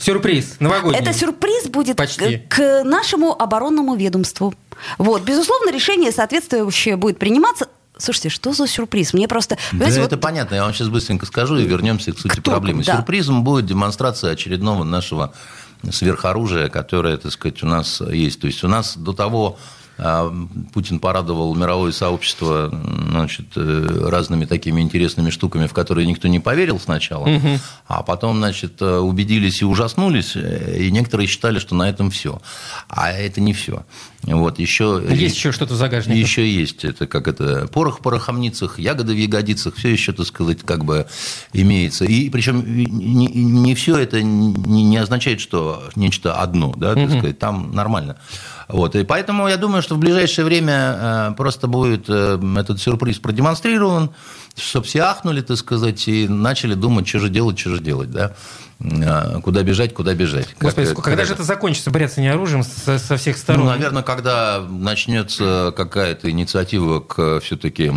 Сюрприз, 0.00 0.56
новогодний. 0.60 0.98
Это 0.98 1.12
сюрприз 1.12 1.68
будет 1.68 1.96
Почти. 1.96 2.38
к 2.48 2.84
нашему 2.84 3.32
оборонному 3.32 3.94
ведомству. 3.96 4.54
Вот, 4.98 5.22
безусловно, 5.22 5.70
решение 5.70 6.12
соответствующее 6.12 6.96
будет 6.96 7.18
приниматься 7.18 7.68
Слушайте, 8.00 8.30
что 8.30 8.54
за 8.54 8.66
сюрприз? 8.66 9.12
Мне 9.12 9.28
просто... 9.28 9.58
Да, 9.72 9.84
вот... 9.84 9.94
это 9.94 10.16
понятно. 10.16 10.54
Я 10.54 10.64
вам 10.64 10.72
сейчас 10.72 10.88
быстренько 10.88 11.26
скажу 11.26 11.58
и 11.58 11.66
вернемся 11.66 12.12
к 12.12 12.18
сути 12.18 12.40
Кто? 12.40 12.52
проблемы. 12.52 12.82
Да. 12.82 12.96
Сюрпризом 12.96 13.44
будет 13.44 13.66
демонстрация 13.66 14.32
очередного 14.32 14.84
нашего 14.84 15.34
сверхоружия, 15.90 16.68
которое, 16.68 17.18
так 17.18 17.30
сказать, 17.30 17.62
у 17.62 17.66
нас 17.66 18.00
есть. 18.00 18.40
То 18.40 18.46
есть 18.46 18.64
у 18.64 18.68
нас 18.68 18.96
до 18.96 19.12
того 19.12 19.58
а, 19.98 20.32
Путин 20.72 20.98
порадовал 20.98 21.54
мировое 21.54 21.92
сообщество 21.92 22.70
значит, 23.20 23.46
э, 23.56 24.08
разными 24.08 24.44
такими 24.46 24.80
интересными 24.80 25.30
штуками, 25.30 25.66
в 25.66 25.72
которые 25.72 26.06
никто 26.06 26.28
не 26.28 26.40
поверил 26.40 26.80
сначала, 26.80 27.28
угу. 27.28 27.58
а 27.86 28.02
потом 28.02 28.38
значит, 28.38 28.80
э, 28.80 28.98
убедились 28.98 29.60
и 29.62 29.64
ужаснулись, 29.64 30.32
э, 30.34 30.78
и 30.78 30.90
некоторые 30.90 31.26
считали, 31.26 31.58
что 31.58 31.74
на 31.74 31.88
этом 31.88 32.10
все. 32.10 32.40
А 32.88 33.12
это 33.12 33.40
не 33.40 33.52
все. 33.52 33.84
Вот, 34.22 34.58
еще, 34.58 35.02
есть 35.08 35.36
еще 35.36 35.52
что-то 35.52 35.74
в 35.74 35.76
загажнике. 35.76 36.20
Еще 36.20 36.50
есть. 36.50 36.84
Это 36.84 37.06
как 37.06 37.28
это 37.28 37.68
порох 37.68 38.00
в 38.00 38.02
пороховницах, 38.02 38.78
ягоды 38.78 39.14
в 39.14 39.16
ягодицах, 39.16 39.76
все 39.76 39.90
еще, 39.90 40.12
так 40.12 40.26
сказать, 40.26 40.58
как 40.64 40.84
бы 40.84 41.06
имеется. 41.52 42.04
И 42.04 42.28
причем 42.30 42.64
не, 42.66 43.26
не 43.26 43.74
все 43.74 43.96
это 43.96 44.22
не, 44.22 44.82
не 44.82 44.96
означает, 44.96 45.40
что 45.40 45.84
нечто 45.96 46.34
одно, 46.34 46.74
да, 46.76 46.94
так 46.94 47.04
угу. 47.04 47.18
сказать, 47.18 47.38
там 47.38 47.72
нормально. 47.74 48.16
Вот, 48.68 48.94
и 48.94 49.02
поэтому 49.02 49.48
я 49.48 49.56
думаю, 49.56 49.82
что 49.82 49.96
в 49.96 49.98
ближайшее 49.98 50.44
время 50.44 51.34
просто 51.36 51.66
будет 51.66 52.08
этот 52.08 52.80
сюрприз 52.80 53.09
продемонстрирован, 53.18 54.10
чтобы 54.56 54.86
все 54.86 55.00
ахнули, 55.00 55.40
так 55.40 55.56
сказать, 55.56 56.06
и 56.08 56.28
начали 56.28 56.74
думать, 56.74 57.08
что 57.08 57.18
же 57.18 57.28
делать, 57.28 57.58
что 57.58 57.70
же 57.70 57.82
делать, 57.82 58.10
да 58.10 58.34
э, 58.80 59.40
куда 59.42 59.62
бежать, 59.62 59.94
куда 59.94 60.14
бежать. 60.14 60.48
Господи, 60.60 60.88
как, 60.88 60.96
когда, 60.96 61.10
когда 61.10 61.24
же 61.24 61.34
это 61.34 61.42
закончится, 61.42 61.90
боряться 61.90 62.20
не 62.20 62.28
оружием 62.28 62.62
со, 62.62 62.98
со 62.98 63.16
всех 63.16 63.36
сторон? 63.38 63.64
Ну, 63.64 63.70
наверное, 63.70 64.02
когда 64.02 64.60
начнется 64.60 65.72
какая-то 65.76 66.30
инициатива 66.30 67.00
к 67.00 67.40
все-таки 67.40 67.92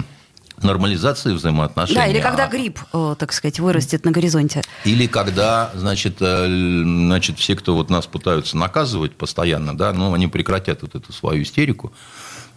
нормализации 0.62 1.34
взаимоотношений. 1.34 2.00
Да, 2.00 2.08
или 2.08 2.20
когда 2.20 2.46
а... 2.46 2.48
грипп, 2.48 2.80
так 3.18 3.34
сказать, 3.34 3.60
вырастет 3.60 4.06
на 4.06 4.12
горизонте. 4.12 4.62
Или 4.86 5.08
когда, 5.08 5.72
значит, 5.76 6.18
э, 6.20 6.48
значит, 6.48 7.40
все, 7.40 7.56
кто 7.56 7.76
вот 7.76 7.90
нас 7.90 8.06
пытаются 8.06 8.58
наказывать 8.58 9.16
постоянно, 9.16 9.76
да, 9.78 9.94
ну, 9.94 10.14
они 10.14 10.28
прекратят 10.28 10.82
вот 10.82 10.96
эту 10.96 11.12
свою 11.14 11.44
истерику, 11.44 11.94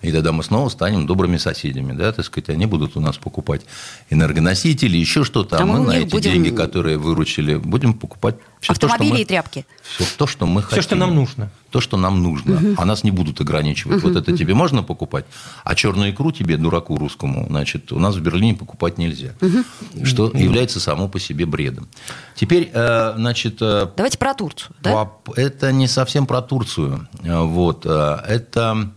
и 0.03 0.12
тогда 0.12 0.33
мы 0.33 0.43
снова 0.43 0.69
станем 0.69 1.07
добрыми 1.07 1.37
соседями, 1.37 1.93
да, 1.93 2.12
так 2.12 2.25
сказать, 2.25 2.50
они 2.50 2.67
будут 2.67 2.97
у 2.97 3.00
нас 3.00 3.17
покупать 3.17 3.62
энергоносители, 4.11 4.97
еще 4.97 5.25
что-то, 5.25 5.57
а, 5.57 5.62
а 5.62 5.67
мы, 5.67 5.81
мы 5.81 5.87
на 5.87 5.93
эти 5.99 6.11
будем... 6.11 6.33
деньги, 6.33 6.50
которые 6.50 6.99
выручили, 6.99 7.57
будем 7.57 7.95
покупать 7.95 8.37
все 8.61 8.73
автомобили 8.73 9.09
то, 9.09 9.15
мы... 9.15 9.21
и 9.21 9.25
тряпки. 9.25 9.67
Все 9.83 10.05
то, 10.17 10.26
что 10.26 10.47
мы 10.47 10.62
хотим. 10.62 10.81
Все, 10.81 10.83
что 10.83 10.97
нам 10.97 11.15
нужно. 11.15 11.50
То, 11.71 11.81
что 11.81 11.97
нам 11.97 12.23
нужно. 12.23 12.57
Угу. 12.57 12.75
А 12.79 12.85
нас 12.85 13.05
не 13.05 13.11
будут 13.11 13.41
ограничивать. 13.41 13.99
Угу. 13.99 14.09
Вот 14.09 14.17
это 14.17 14.37
тебе 14.37 14.55
можно 14.55 14.83
покупать, 14.83 15.25
а 15.65 15.75
черную 15.75 16.11
икру 16.11 16.33
тебе, 16.33 16.57
дураку 16.57 16.97
русскому, 16.97 17.47
значит, 17.49 17.93
у 17.93 17.99
нас 17.99 18.17
в 18.17 18.21
Берлине 18.21 18.55
покупать 18.55 18.99
нельзя. 18.99 19.35
Угу. 19.41 20.05
Что 20.05 20.26
угу. 20.26 20.37
является 20.37 20.81
само 20.81 21.09
по 21.09 21.19
себе 21.19 21.47
бредом. 21.47 21.88
Теперь, 22.35 22.71
э, 22.73 23.15
значит... 23.17 23.59
Э, 23.61 23.88
Давайте 23.97 24.19
про 24.19 24.35
Турцию. 24.35 24.75
Да? 24.81 25.11
Это 25.37 25.73
не 25.73 25.88
совсем 25.88 26.26
про 26.26 26.43
Турцию. 26.43 27.09
Э, 27.23 27.41
вот. 27.43 27.87
Это 27.87 28.91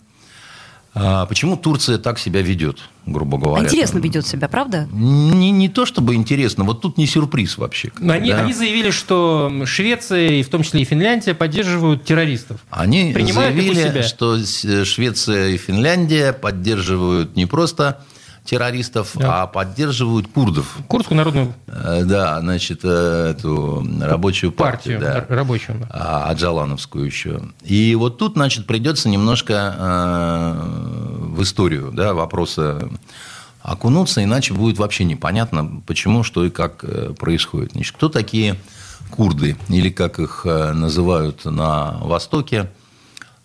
почему 1.27 1.57
Турция 1.57 1.97
так 1.97 2.19
себя 2.19 2.41
ведет, 2.41 2.79
грубо 3.05 3.37
говоря? 3.37 3.65
Интересно 3.65 3.99
ведет 3.99 4.25
себя, 4.25 4.47
правда? 4.47 4.87
Не, 4.91 5.51
не 5.51 5.69
то 5.69 5.85
чтобы 5.85 6.15
интересно, 6.15 6.63
вот 6.63 6.81
тут 6.81 6.97
не 6.97 7.07
сюрприз 7.07 7.57
вообще. 7.57 7.91
Но 7.99 8.13
они, 8.13 8.31
да? 8.31 8.41
они 8.41 8.53
заявили, 8.53 8.91
что 8.91 9.51
Швеция, 9.65 10.29
и 10.31 10.43
в 10.43 10.49
том 10.49 10.63
числе 10.63 10.81
и 10.81 10.85
Финляндия, 10.85 11.33
поддерживают 11.33 12.03
террористов. 12.05 12.59
Они 12.69 13.11
Принимают 13.13 13.55
заявили, 13.55 14.01
что 14.01 14.37
Швеция 14.85 15.49
и 15.49 15.57
Финляндия 15.57 16.33
поддерживают 16.33 17.35
не 17.35 17.45
просто 17.45 18.01
террористов, 18.49 19.11
да. 19.13 19.43
а 19.43 19.47
поддерживают 19.47 20.27
курдов. 20.27 20.77
Курдскую 20.87 21.17
народную... 21.17 21.53
Э, 21.67 22.03
да, 22.03 22.39
значит, 22.39 22.79
э, 22.83 23.35
эту 23.37 23.87
рабочую 24.01 24.51
партию. 24.51 24.99
партию 24.99 25.25
да, 25.29 25.35
рабочую. 25.35 25.79
Да. 25.79 25.87
А, 25.91 26.29
Аджалановскую 26.31 27.05
еще. 27.05 27.41
И 27.63 27.93
вот 27.93 28.17
тут, 28.17 28.33
значит, 28.33 28.65
придется 28.65 29.07
немножко 29.07 29.75
э, 29.77 30.55
в 31.27 31.43
историю 31.43 31.91
да, 31.93 32.15
вопроса 32.15 32.89
окунуться, 33.61 34.23
иначе 34.23 34.55
будет 34.55 34.79
вообще 34.79 35.03
непонятно, 35.03 35.83
почему, 35.85 36.23
что 36.23 36.43
и 36.43 36.49
как 36.49 36.83
происходит. 37.17 37.73
Значит, 37.73 37.95
кто 37.95 38.09
такие 38.09 38.55
курды, 39.11 39.57
или 39.67 39.91
как 39.91 40.17
их 40.17 40.45
называют 40.45 41.45
на 41.45 41.99
Востоке, 42.01 42.71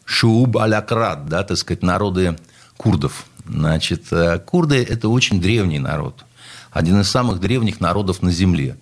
шуб 0.07 0.57
алякрат, 0.57 1.27
да, 1.27 1.43
так 1.43 1.59
сказать, 1.59 1.83
народы 1.83 2.39
курдов– 2.79 3.27
Значит, 3.47 4.07
э, 4.11 4.39
курды– 4.39 4.83
это 4.89 5.09
очень 5.09 5.41
древний 5.41 5.79
народ. 5.79 6.25
Один 6.71 7.01
из 7.01 7.11
самых 7.11 7.41
древних 7.41 7.81
народов 7.81 8.23
на 8.23 8.31
Земле. 8.31 8.77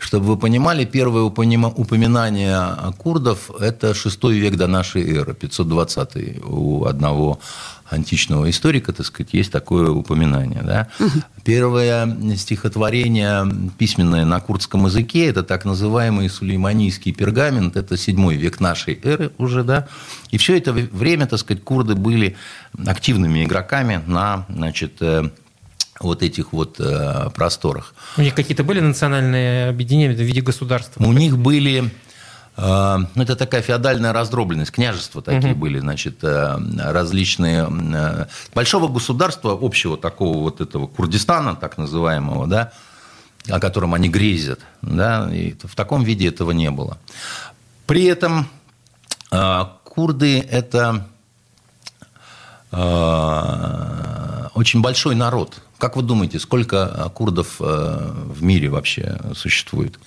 Чтобы 0.00 0.28
вы 0.28 0.36
понимали, 0.38 0.86
первое 0.86 1.22
упоминание 1.24 2.74
курдов– 2.96 3.50
это 3.60 3.92
6 3.92 4.24
век 4.24 4.56
до 4.56 4.66
нашей 4.66 5.06
эры, 5.06 5.34
520 5.34 6.42
у 6.42 6.86
одного 6.86 7.38
античного 7.90 8.48
историка, 8.48 8.94
так 8.94 9.04
сказать, 9.04 9.34
есть 9.34 9.52
такое 9.52 9.90
упоминание. 9.90 10.62
Да? 10.62 10.88
Первое 11.44 12.16
стихотворение 12.36 13.46
письменное 13.76 14.24
на 14.24 14.40
курдском 14.40 14.86
языке– 14.86 15.26
это 15.28 15.42
так 15.42 15.66
называемый 15.66 16.30
сулейманийский 16.30 17.12
пергамент, 17.12 17.76
это 17.76 17.98
7 17.98 18.32
век 18.32 18.58
нашей 18.58 18.98
эры 19.02 19.32
уже, 19.36 19.64
да, 19.64 19.86
и 20.30 20.38
все 20.38 20.56
это 20.56 20.72
время, 20.72 21.26
так 21.26 21.40
сказать, 21.40 21.62
курды 21.62 21.94
были 21.94 22.36
активными 22.86 23.44
игроками 23.44 24.02
на, 24.06 24.46
значит, 24.48 24.94
э, 25.00 25.28
вот 26.00 26.22
этих 26.22 26.52
вот 26.52 26.80
э, 26.80 27.30
просторах. 27.34 27.94
У 28.16 28.22
них 28.22 28.34
какие-то 28.34 28.64
были 28.64 28.80
национальные 28.80 29.68
объединения 29.68 30.14
в 30.14 30.20
виде 30.20 30.40
государства? 30.40 31.04
У 31.04 31.12
них 31.12 31.36
были 31.36 31.92
э, 32.56 32.96
ну, 33.14 33.22
это 33.22 33.36
такая 33.36 33.60
феодальная 33.60 34.12
раздробленность, 34.12 34.70
княжества 34.72 35.20
такие 35.22 35.52
угу. 35.52 35.60
были, 35.60 35.78
значит, 35.78 36.24
э, 36.24 36.58
различные 36.78 37.68
большого 38.54 38.88
государства, 38.88 39.58
общего 39.60 39.96
такого 39.98 40.38
вот 40.38 40.60
этого 40.60 40.86
Курдистана, 40.86 41.54
так 41.54 41.76
называемого, 41.76 42.46
да, 42.46 42.72
о 43.48 43.60
котором 43.60 43.92
они 43.94 44.08
грезят, 44.08 44.60
да, 44.82 45.28
и 45.32 45.54
в 45.62 45.74
таком 45.74 46.02
виде 46.02 46.28
этого 46.28 46.52
не 46.52 46.70
было. 46.70 46.98
При 47.86 48.04
этом 48.04 48.48
курды– 49.84 50.40
это 50.50 51.06
очень 54.54 54.80
большой 54.80 55.14
народ, 55.14 55.60
как 55.80 55.96
вы 55.96 56.02
думаете, 56.02 56.38
сколько 56.38 56.76
э, 56.76 57.10
курдов 57.10 57.56
э, 57.58 58.12
в 58.26 58.42
мире 58.42 58.68
вообще 58.68 59.18
существует? 59.34 59.98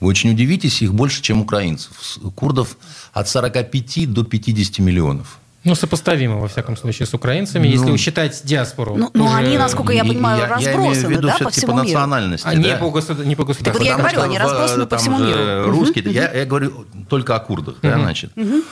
Вы 0.00 0.08
очень 0.08 0.30
удивитесь, 0.30 0.82
их 0.82 0.94
больше, 0.94 1.22
чем 1.22 1.40
украинцев. 1.40 1.92
Курдов 2.36 2.76
от 3.12 3.28
45 3.28 4.12
до 4.12 4.22
50 4.22 4.78
миллионов. 4.78 5.40
Ну, 5.64 5.74
сопоставимо, 5.74 6.36
во 6.36 6.46
всяком 6.46 6.76
случае, 6.76 7.06
с 7.06 7.14
украинцами, 7.14 7.66
ну, 7.66 7.72
если 7.72 7.96
считать 7.96 8.40
диаспору. 8.44 8.96
Ну, 8.96 9.10
ну 9.12 9.34
они, 9.34 9.58
насколько 9.58 9.92
я 9.92 10.04
понимаю, 10.04 10.42
я, 10.42 10.46
разбросаны, 10.46 10.84
я 10.84 10.92
имею 10.92 11.06
в 11.06 11.10
виду 11.10 11.28
да, 11.28 11.36
по 11.44 11.50
всему 11.50 11.66
по 11.66 11.76
миру. 11.76 11.84
национальности. 11.84 12.46
А, 12.46 12.52
да? 12.52 12.56
не, 12.56 12.76
по 12.76 12.90
государ... 12.90 13.26
не 13.26 13.34
по 13.34 13.44
государству. 13.44 13.72
Так 13.72 13.78
вот 13.80 13.86
я 13.86 13.96
говорю, 13.96 14.20
они 14.22 14.38
разбросаны 14.38 14.86
по 14.86 14.96
всему 14.98 15.18
миру. 15.18 15.70
Русские, 15.70 16.04
угу. 16.04 16.12
я, 16.12 16.32
я 16.32 16.44
говорю 16.44 16.86
только 17.08 17.34
о 17.34 17.40
курдах, 17.40 17.74
угу. 17.74 17.82
да, 17.82 17.98
значит. 17.98 18.30
Угу. 18.36 18.62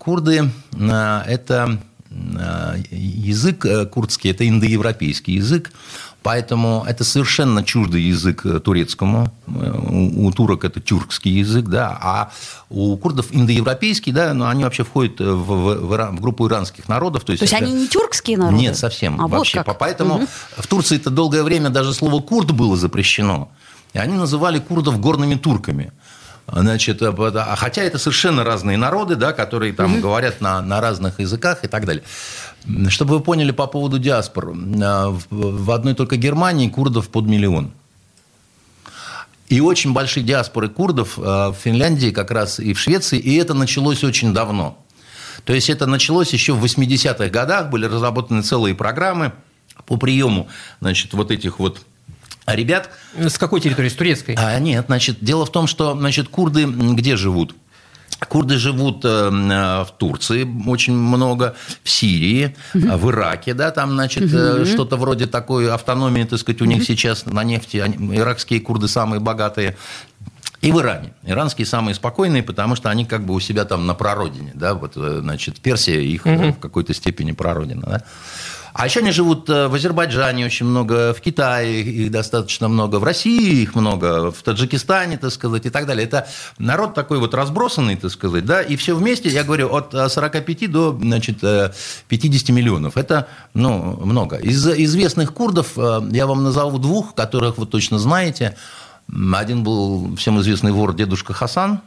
Курды– 0.00 0.50
это 1.26 1.78
язык 2.10 3.64
э, 3.64 3.86
курдский, 3.86 4.30
это 4.30 4.48
индоевропейский 4.48 5.34
язык, 5.34 5.72
Поэтому 6.26 6.84
это 6.88 7.04
совершенно 7.04 7.62
чуждый 7.62 8.02
язык 8.02 8.44
э, 8.44 8.58
турецкому. 8.58 9.32
Э, 9.46 9.78
у, 9.88 10.32
турок 10.32 10.64
это 10.64 10.80
тюркский 10.80 11.30
язык, 11.30 11.66
да, 11.66 11.96
а 12.02 12.32
у 12.68 12.96
курдов 12.96 13.26
индоевропейский, 13.30 14.10
да, 14.10 14.34
но 14.34 14.48
они 14.48 14.64
вообще 14.64 14.82
входят 14.82 15.20
в, 15.20 15.24
в, 15.24 15.86
в 15.86 16.20
группу 16.20 16.48
иранских 16.48 16.88
народов. 16.88 17.22
То 17.22 17.30
есть, 17.30 17.42
то 17.42 17.44
есть 17.44 17.54
это... 17.54 17.64
они 17.64 17.82
не 17.82 17.86
тюркские 17.86 18.38
народы? 18.38 18.56
Нет, 18.56 18.76
совсем. 18.76 19.20
А 19.20 19.28
вообще. 19.28 19.58
Вот 19.58 19.66
как. 19.66 19.78
Поэтому 19.78 20.14
угу. 20.16 20.26
в 20.56 20.66
Турции 20.66 20.96
это 20.96 21.10
долгое 21.10 21.44
время 21.44 21.70
даже 21.70 21.94
слово 21.94 22.20
курд 22.20 22.50
было 22.50 22.76
запрещено. 22.76 23.48
И 23.92 23.98
они 23.98 24.14
называли 24.14 24.58
курдов 24.58 24.98
горными 24.98 25.36
турками. 25.36 25.92
Значит, 26.48 27.02
э, 27.02 27.08
а 27.08 27.56
хотя 27.56 27.82
это 27.82 27.98
совершенно 27.98 28.44
разные 28.44 28.76
народы, 28.76 29.16
да, 29.16 29.32
которые 29.32 29.72
там 29.72 29.94
угу. 29.94 30.02
говорят 30.02 30.40
на, 30.40 30.62
на 30.62 30.80
разных 30.80 31.18
языках 31.18 31.64
и 31.64 31.68
так 31.68 31.84
далее. 31.84 32.04
Чтобы 32.88 33.14
вы 33.14 33.20
поняли 33.20 33.50
по 33.50 33.66
поводу 33.66 33.98
диаспор, 33.98 34.50
э, 34.50 35.16
в 35.30 35.70
одной 35.70 35.94
только 35.94 36.16
Германии 36.16 36.68
курдов 36.68 37.08
под 37.08 37.26
миллион. 37.26 37.72
И 39.48 39.60
очень 39.60 39.92
большие 39.92 40.24
диаспоры 40.24 40.68
курдов 40.68 41.18
э, 41.18 41.22
в 41.22 41.54
Финляндии 41.54 42.10
как 42.10 42.30
раз 42.30 42.60
и 42.60 42.74
в 42.74 42.78
Швеции, 42.78 43.18
и 43.18 43.36
это 43.36 43.54
началось 43.54 44.04
очень 44.04 44.32
давно. 44.32 44.78
То 45.44 45.52
есть 45.52 45.68
это 45.68 45.86
началось 45.86 46.32
еще 46.32 46.54
в 46.54 46.64
80-х 46.64 47.28
годах, 47.28 47.70
были 47.70 47.86
разработаны 47.86 48.42
целые 48.42 48.74
программы 48.74 49.32
по 49.84 49.96
приему 49.96 50.48
значит, 50.80 51.12
вот 51.12 51.30
этих 51.30 51.58
вот 51.58 51.82
ребят. 52.54 52.90
С 53.16 53.38
какой 53.38 53.60
территории? 53.60 53.88
С 53.88 53.94
турецкой? 53.94 54.36
А, 54.38 54.58
нет, 54.58 54.86
значит, 54.86 55.18
дело 55.20 55.46
в 55.46 55.50
том, 55.50 55.66
что 55.66 55.94
значит, 55.94 56.28
курды 56.28 56.64
где 56.64 57.16
живут? 57.16 57.54
Курды 58.28 58.56
живут 58.56 59.04
э, 59.04 59.08
э, 59.08 59.84
в 59.84 59.88
Турции 59.98 60.48
очень 60.66 60.94
много, 60.94 61.54
в 61.82 61.90
Сирии, 61.90 62.56
угу. 62.74 62.96
в 62.96 63.10
Ираке, 63.10 63.52
да, 63.52 63.70
там, 63.70 63.92
значит, 63.92 64.24
угу. 64.24 64.64
что-то 64.64 64.96
вроде 64.96 65.26
такой 65.26 65.70
автономии, 65.70 66.24
так 66.24 66.38
сказать, 66.38 66.62
у 66.62 66.64
них 66.64 66.78
угу. 66.78 66.84
сейчас 66.84 67.26
на 67.26 67.44
нефти, 67.44 67.76
иракские 67.76 68.60
курды 68.60 68.88
самые 68.88 69.20
богатые, 69.20 69.76
и 70.62 70.72
в 70.72 70.80
Иране. 70.80 71.12
Иранские 71.24 71.66
самые 71.66 71.94
спокойные, 71.94 72.42
потому 72.42 72.74
что 72.74 72.88
они 72.88 73.04
как 73.04 73.24
бы 73.24 73.34
у 73.34 73.40
себя 73.40 73.66
там 73.66 73.86
на 73.86 73.94
прародине, 73.94 74.52
да, 74.54 74.72
вот, 74.72 74.94
значит, 74.94 75.60
Персия 75.60 76.00
их 76.00 76.24
угу. 76.24 76.52
в 76.52 76.58
какой-то 76.58 76.94
степени 76.94 77.32
прародина, 77.32 77.82
да. 77.82 78.02
А 78.78 78.84
еще 78.84 79.00
они 79.00 79.10
живут 79.10 79.48
э, 79.48 79.68
в 79.68 79.74
Азербайджане 79.74 80.44
очень 80.44 80.66
много, 80.66 81.14
в 81.14 81.22
Китае 81.22 81.80
их 81.80 82.10
достаточно 82.10 82.68
много, 82.68 82.96
в 82.96 83.04
России 83.04 83.62
их 83.62 83.74
много, 83.74 84.30
в 84.30 84.42
Таджикистане, 84.42 85.16
так 85.16 85.32
сказать, 85.32 85.64
и 85.64 85.70
так 85.70 85.86
далее. 85.86 86.04
Это 86.04 86.28
народ 86.58 86.92
такой 86.92 87.18
вот 87.18 87.32
разбросанный, 87.32 87.96
так 87.96 88.10
сказать, 88.10 88.44
да, 88.44 88.60
и 88.60 88.76
все 88.76 88.94
вместе, 88.94 89.30
я 89.30 89.44
говорю, 89.44 89.74
от 89.74 89.92
45 89.92 90.62
э, 90.62 90.68
до, 90.68 90.92
значит, 90.92 91.38
50 91.40 92.50
э, 92.50 92.52
миллионов. 92.52 92.98
Это, 92.98 93.28
ну, 93.54 93.98
много. 94.04 94.36
Из 94.36 94.68
известных 94.68 95.32
курдов 95.32 95.78
я 96.10 96.26
вам 96.26 96.44
назову 96.44 96.78
двух, 96.78 97.14
которых 97.14 97.56
вы 97.56 97.64
точно 97.64 97.98
знаете. 97.98 98.58
Один 99.32 99.64
был 99.64 100.14
всем 100.16 100.38
известный 100.40 100.72
вор 100.72 100.94
дедушка 100.94 101.32
Хасан, 101.32 101.80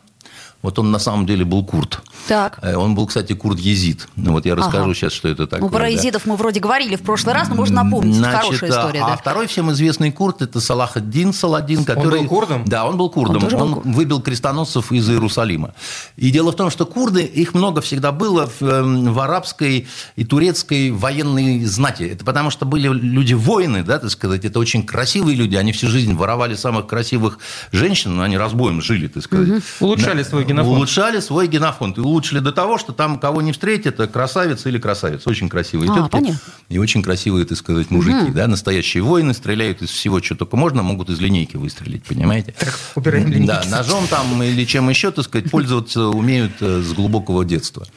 вот 0.62 0.78
он 0.78 0.92
на 0.92 1.00
самом 1.00 1.26
деле 1.26 1.46
был 1.46 1.64
курд. 1.64 2.02
Так. 2.28 2.60
Э, 2.62 2.76
он 2.76 2.94
был, 2.94 3.08
кстати, 3.08 3.32
курд-езид. 3.34 4.10
Ну, 4.18 4.34
вот 4.34 4.46
я 4.46 4.56
расскажу 4.56 4.84
ага. 4.86 4.94
сейчас, 4.94 5.14
что 5.14 5.30
это 5.30 5.48
такое. 5.48 5.62
Ну, 5.62 5.70
про 5.70 5.84
да. 5.84 5.88
езидов 5.88 6.26
мы 6.26 6.36
вроде 6.36 6.60
говорили 6.60 6.98
в 6.98 7.02
прошлый 7.02 7.34
раз, 7.34 7.48
но 7.48 7.56
можно 7.56 7.84
напомнить. 7.84 8.16
Значит, 8.16 8.42
Хорошая 8.42 8.70
история. 8.70 9.02
А, 9.04 9.10
да. 9.12 9.18
второй 9.18 9.48
всем 9.48 9.72
известный 9.72 10.12
курд– 10.12 10.42
это 10.42 10.60
Салахаддин 10.60 11.32
Саладин, 11.32 11.86
который… 11.86 12.20
Он 12.20 12.28
был 12.28 12.30
курдом? 12.30 12.66
Да, 12.66 12.86
он 12.86 12.98
был 12.98 13.10
курдом. 13.10 13.44
Он, 13.44 13.54
он 13.54 13.60
был 13.60 13.82
курд. 13.82 13.96
выбил 13.96 14.22
крестоносцев 14.22 14.92
из 14.92 15.10
Иерусалима. 15.10 15.74
И 16.18 16.30
дело 16.30 16.52
в 16.52 16.56
том, 16.56 16.70
что 16.70 16.86
курды, 16.86 17.24
их 17.24 17.54
много 17.54 17.80
всегда 17.80 18.12
было 18.12 18.48
в, 18.48 18.62
эм, 18.62 19.14
в 19.14 19.20
арабской 19.20 19.88
и 20.18 20.26
турецкой 20.26 20.92
военной 20.92 21.64
знати. 21.64 22.04
Это 22.04 22.26
потому, 22.26 22.50
что 22.50 22.66
были 22.66 22.90
люди-воины, 22.90 23.84
да, 23.84 23.98
так 24.00 24.12
сказать. 24.12 24.44
Это 24.44 24.60
очень 24.60 24.86
красивые 24.86 25.38
люди. 25.38 25.56
Они 25.56 25.72
всю 25.72 25.88
жизнь 25.88 26.14
воровали 26.16 26.56
самых 26.56 26.88
красивых 26.88 27.40
женщин, 27.72 28.18
но 28.18 28.24
они 28.24 28.38
разбоем 28.38 28.82
жили, 28.82 29.08
так 29.08 29.24
сказать. 29.24 29.50
Угу. 29.50 29.62
Улучшали 29.80 30.24
свой 30.24 30.49
генофонд. 30.50 30.76
Улучшали 30.76 31.20
свой 31.20 31.48
генофонд. 31.48 31.98
И 31.98 32.02
улучшили 32.02 32.40
до 32.40 32.52
того, 32.52 32.78
что 32.78 32.94
там 32.94 33.20
кого 33.20 33.42
не 33.42 33.52
встретят, 33.52 33.96
красавица 34.12 34.70
или 34.70 34.78
красавец. 34.78 35.26
Очень 35.26 35.50
красивые 35.50 35.92
а, 35.92 35.96
тетки. 35.96 36.12
Понятно. 36.12 36.40
И 36.70 36.78
очень 36.78 37.02
красивые, 37.02 37.46
так 37.46 37.58
сказать, 37.58 37.92
мужики. 37.92 38.26
Угу. 38.26 38.34
Да, 38.34 38.48
настоящие 38.48 39.04
воины 39.04 39.34
стреляют 39.34 39.82
из 39.82 39.90
всего, 39.90 40.22
что 40.22 40.36
только 40.36 40.58
можно, 40.58 40.84
могут 40.84 41.10
из 41.10 41.20
линейки 41.20 41.58
выстрелить, 41.58 42.04
понимаете? 42.04 42.54
Так, 42.58 42.78
убираем 42.96 43.28
линейки. 43.28 43.48
Да, 43.48 43.64
ножом 43.70 44.08
там 44.08 44.42
или 44.44 44.66
чем 44.66 44.90
еще, 44.90 45.12
так 45.12 45.26
сказать, 45.26 45.50
пользоваться 45.50 46.08
умеют 46.08 46.54
э, 46.62 46.82
с 46.82 46.94
глубокого 46.94 47.46
детства. 47.46 47.88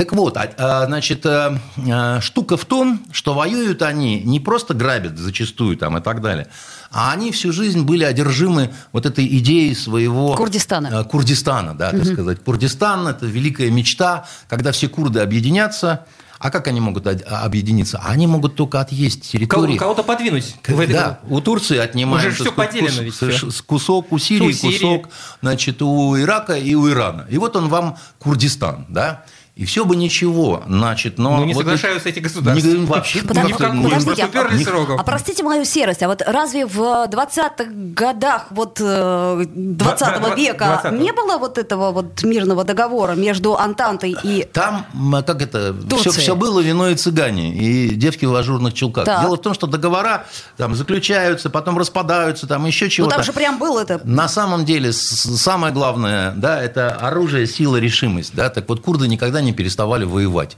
Так 0.00 0.14
вот, 0.14 0.38
а, 0.38 0.48
а, 0.56 0.86
значит, 0.86 1.26
э, 1.26 1.58
э, 1.76 2.20
штука 2.22 2.56
в 2.56 2.64
том, 2.64 3.04
что 3.12 3.34
воюют 3.34 3.82
они 3.82 4.22
не 4.22 4.40
просто 4.40 4.72
грабят 4.72 5.18
зачастую 5.18 5.76
там 5.76 5.98
и 5.98 6.00
так 6.00 6.22
далее, 6.22 6.46
а 6.90 7.12
они 7.12 7.32
всю 7.32 7.52
жизнь 7.52 7.82
были 7.82 8.04
одержимы 8.04 8.70
вот 8.92 9.04
этой 9.04 9.26
идеей 9.26 9.74
своего... 9.74 10.34
Курдистана. 10.36 10.86
Э, 10.86 11.04
Курдистана, 11.04 11.74
да, 11.74 11.90
так 11.90 12.00
угу. 12.00 12.12
сказать. 12.14 12.42
Курдистан– 12.42 13.08
это 13.08 13.26
великая 13.26 13.70
мечта, 13.70 14.24
когда 14.48 14.72
все 14.72 14.88
курды 14.88 15.20
объединятся, 15.20 16.06
а 16.38 16.50
как 16.50 16.68
они 16.68 16.80
могут 16.80 17.06
объединиться? 17.06 18.00
Они 18.02 18.26
могут 18.26 18.54
только 18.54 18.80
отъесть 18.80 19.30
территории. 19.30 19.76
Кого-то 19.76 20.02
подвинуть. 20.02 20.56
В 20.66 20.80
этой... 20.80 20.94
Да, 20.94 21.20
у 21.28 21.42
Турции 21.42 21.76
отнимают. 21.76 22.32
Уже 22.32 22.44
все 22.44 22.52
поделено 22.52 23.02
ведь 23.02 23.14
все. 23.14 23.50
Кусок 23.66 24.10
у 24.10 24.18
Сирии, 24.18 24.48
у 24.48 24.52
Сирии, 24.52 24.78
кусок 24.78 25.08
значит, 25.42 25.82
у 25.82 26.18
Ирака 26.18 26.54
и 26.54 26.74
у 26.74 26.88
Ирана. 26.88 27.26
И 27.28 27.36
вот 27.36 27.56
он 27.56 27.68
вам 27.68 27.98
Курдистан, 28.18 28.86
да? 28.88 29.26
И 29.60 29.66
все 29.66 29.84
бы 29.84 29.94
ничего, 29.94 30.62
значит, 30.66 31.18
но... 31.18 31.36
Ну, 31.36 31.44
не 31.44 31.52
вот 31.52 31.64
соглашаются 31.64 32.08
эти 32.08 32.20
государства. 32.20 32.66
Не, 32.66 32.86
вообще 32.86 33.20
Подожди, 33.22 33.52
подождите, 33.52 34.24
а, 34.24 34.94
а 34.98 35.04
простите 35.04 35.42
мою 35.42 35.66
серость, 35.66 36.02
а 36.02 36.08
вот 36.08 36.22
разве 36.26 36.64
в 36.64 36.78
20-х 36.78 37.64
годах 37.68 38.46
вот 38.48 38.78
20 38.78 39.52
-го 39.52 40.34
века 40.34 40.80
20 40.82 40.98
не 40.98 41.12
было 41.12 41.36
вот 41.36 41.58
этого 41.58 41.92
вот 41.92 42.22
мирного 42.22 42.64
договора 42.64 43.12
между 43.12 43.54
Антантой 43.54 44.16
и 44.22 44.48
Там, 44.50 44.86
как 45.26 45.42
это, 45.42 45.76
все, 45.98 46.10
все 46.10 46.34
было 46.34 46.60
вино 46.60 46.88
и 46.88 46.94
цыгане, 46.94 47.54
и 47.54 47.94
девки 47.94 48.24
в 48.24 48.34
ажурных 48.34 48.72
чулках. 48.72 49.04
Так. 49.04 49.20
Дело 49.20 49.36
в 49.36 49.42
том, 49.42 49.52
что 49.52 49.66
договора 49.66 50.24
там 50.56 50.74
заключаются, 50.74 51.50
потом 51.50 51.76
распадаются, 51.76 52.46
там 52.46 52.64
еще 52.64 52.88
чего-то. 52.88 53.16
Ну, 53.16 53.16
там 53.18 53.26
же 53.26 53.34
прям 53.34 53.58
было 53.58 53.80
это. 53.80 54.00
На 54.04 54.26
самом 54.26 54.64
деле, 54.64 54.94
самое 54.94 55.74
главное, 55.74 56.32
да, 56.34 56.62
это 56.62 56.92
оружие, 56.94 57.46
сила, 57.46 57.76
решимость, 57.76 58.34
да, 58.34 58.48
так 58.48 58.66
вот 58.66 58.80
курды 58.80 59.06
никогда 59.06 59.42
не 59.42 59.49
не 59.50 59.56
переставали 59.56 60.04
воевать 60.04 60.56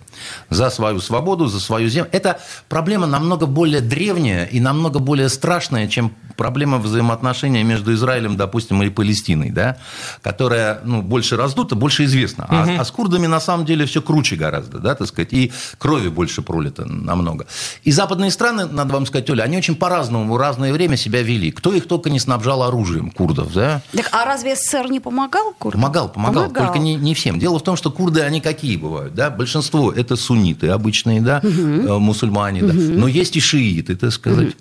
за 0.51 0.71
свою 0.71 1.01
свободу, 1.01 1.47
за 1.47 1.61
свою 1.61 1.89
землю. 1.89 2.11
Это 2.13 2.41
проблема 2.69 3.07
намного 3.07 3.47
более 3.47 3.81
древняя 3.81 4.45
и 4.45 4.61
намного 4.61 4.99
более 4.99 5.29
страшная, 5.29 5.89
чем 5.89 6.13
проблема 6.37 6.79
взаимоотношений 6.79 7.63
между 7.63 7.93
Израилем, 7.95 8.37
допустим, 8.37 8.83
и 8.83 8.91
Палестиной, 8.91 9.51
да, 9.51 9.77
которая 10.23 10.81
ну, 10.85 11.03
больше 11.03 11.37
раздута, 11.37 11.75
больше 11.75 12.05
известна. 12.05 12.47
А, 12.49 12.63
угу. 12.63 12.73
а 12.79 12.85
с 12.85 12.91
курдами 12.91 13.27
на 13.27 13.41
самом 13.41 13.65
деле 13.65 13.87
все 13.87 14.03
круче 14.03 14.37
гораздо, 14.37 14.79
да, 14.79 14.95
так 14.95 15.09
сказать, 15.09 15.33
и 15.33 15.53
крови 15.79 16.09
больше 16.09 16.43
пролито 16.43 16.85
намного. 16.85 17.47
И 17.85 17.93
западные 17.93 18.31
страны, 18.31 18.67
надо 18.67 18.93
вам 18.95 19.07
сказать, 19.07 19.29
Оля, 19.31 19.43
они 19.45 19.57
очень 19.57 19.77
по-разному 19.77 20.35
в 20.35 20.37
разное 20.37 20.73
время 20.73 20.97
себя 20.97 21.23
вели. 21.23 21.51
Кто 21.51 21.73
их 21.73 21.87
только 21.87 22.11
не 22.11 22.19
снабжал 22.19 22.63
оружием, 22.63 23.11
курдов, 23.11 23.53
да? 23.53 23.83
Так, 23.93 24.09
а 24.13 24.25
разве 24.25 24.57
СССР 24.57 24.91
не 24.91 25.01
помогал 25.01 25.55
курдам? 25.59 25.81
Помогал, 25.81 26.09
помогал, 26.09 26.43
помогал. 26.45 26.67
только 26.67 26.79
не, 26.79 26.97
не 26.97 27.15
всем. 27.15 27.39
Дело 27.39 27.59
в 27.59 27.63
том, 27.63 27.77
что 27.77 27.91
курды, 27.91 28.23
они 28.23 28.41
какие 28.41 28.72
бывают, 28.77 29.15
да? 29.15 29.31
Большинство 29.31 29.93
это 29.93 30.17
сунниты 30.17 30.69
обычные, 30.69 31.21
да, 31.21 31.41
угу. 31.43 31.99
мусульмане, 31.99 32.65
угу. 32.65 32.73
да. 32.73 32.75
Но 32.75 33.09
есть 33.09 33.37
и 33.37 33.41
шииты, 33.41 33.97
так 33.97 34.13
сказать. 34.13 34.49
Угу. 34.49 34.55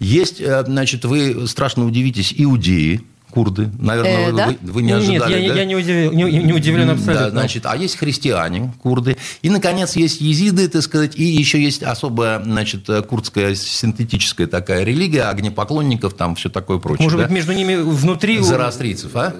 Есть, 0.00 0.40
э, 0.40 0.64
значит, 0.64 1.04
вы 1.04 1.46
страшно 1.46 1.86
удивитесь, 1.86 2.34
иудеи, 2.36 3.02
курды. 3.34 3.68
Наверное, 3.78 4.28
э, 4.28 4.30
вы, 4.30 4.36
да? 4.36 4.54
вы 4.62 4.82
не 4.82 4.92
ожидали, 4.92 5.34
Нет, 5.34 5.42
я, 5.42 5.48
да? 5.52 5.60
я 5.60 5.64
не, 5.64 5.74
удивлен, 5.74 6.12
не, 6.14 6.24
не 6.44 6.52
удивлен 6.52 6.90
абсолютно. 6.90 7.24
Да, 7.26 7.30
значит, 7.30 7.66
а 7.66 7.76
есть 7.76 7.96
христиане, 7.98 8.72
курды. 8.80 9.16
И, 9.42 9.50
наконец, 9.50 9.96
есть 9.96 10.20
езиды, 10.20 10.68
так 10.68 10.82
сказать, 10.82 11.16
и 11.16 11.24
еще 11.24 11.60
есть 11.60 11.82
особая, 11.82 12.42
значит, 12.42 12.88
курдская 13.08 13.56
синтетическая 13.56 14.46
такая 14.46 14.84
религия, 14.84 15.24
огнепоклонников, 15.24 16.14
там 16.14 16.36
все 16.36 16.48
такое 16.48 16.78
прочее. 16.78 17.02
Может 17.02 17.18
да? 17.18 17.24
быть, 17.24 17.34
между 17.34 17.52
ними 17.52 17.74
внутри... 17.74 18.38
Зарастрийцев, 18.38 19.10
а? 19.14 19.34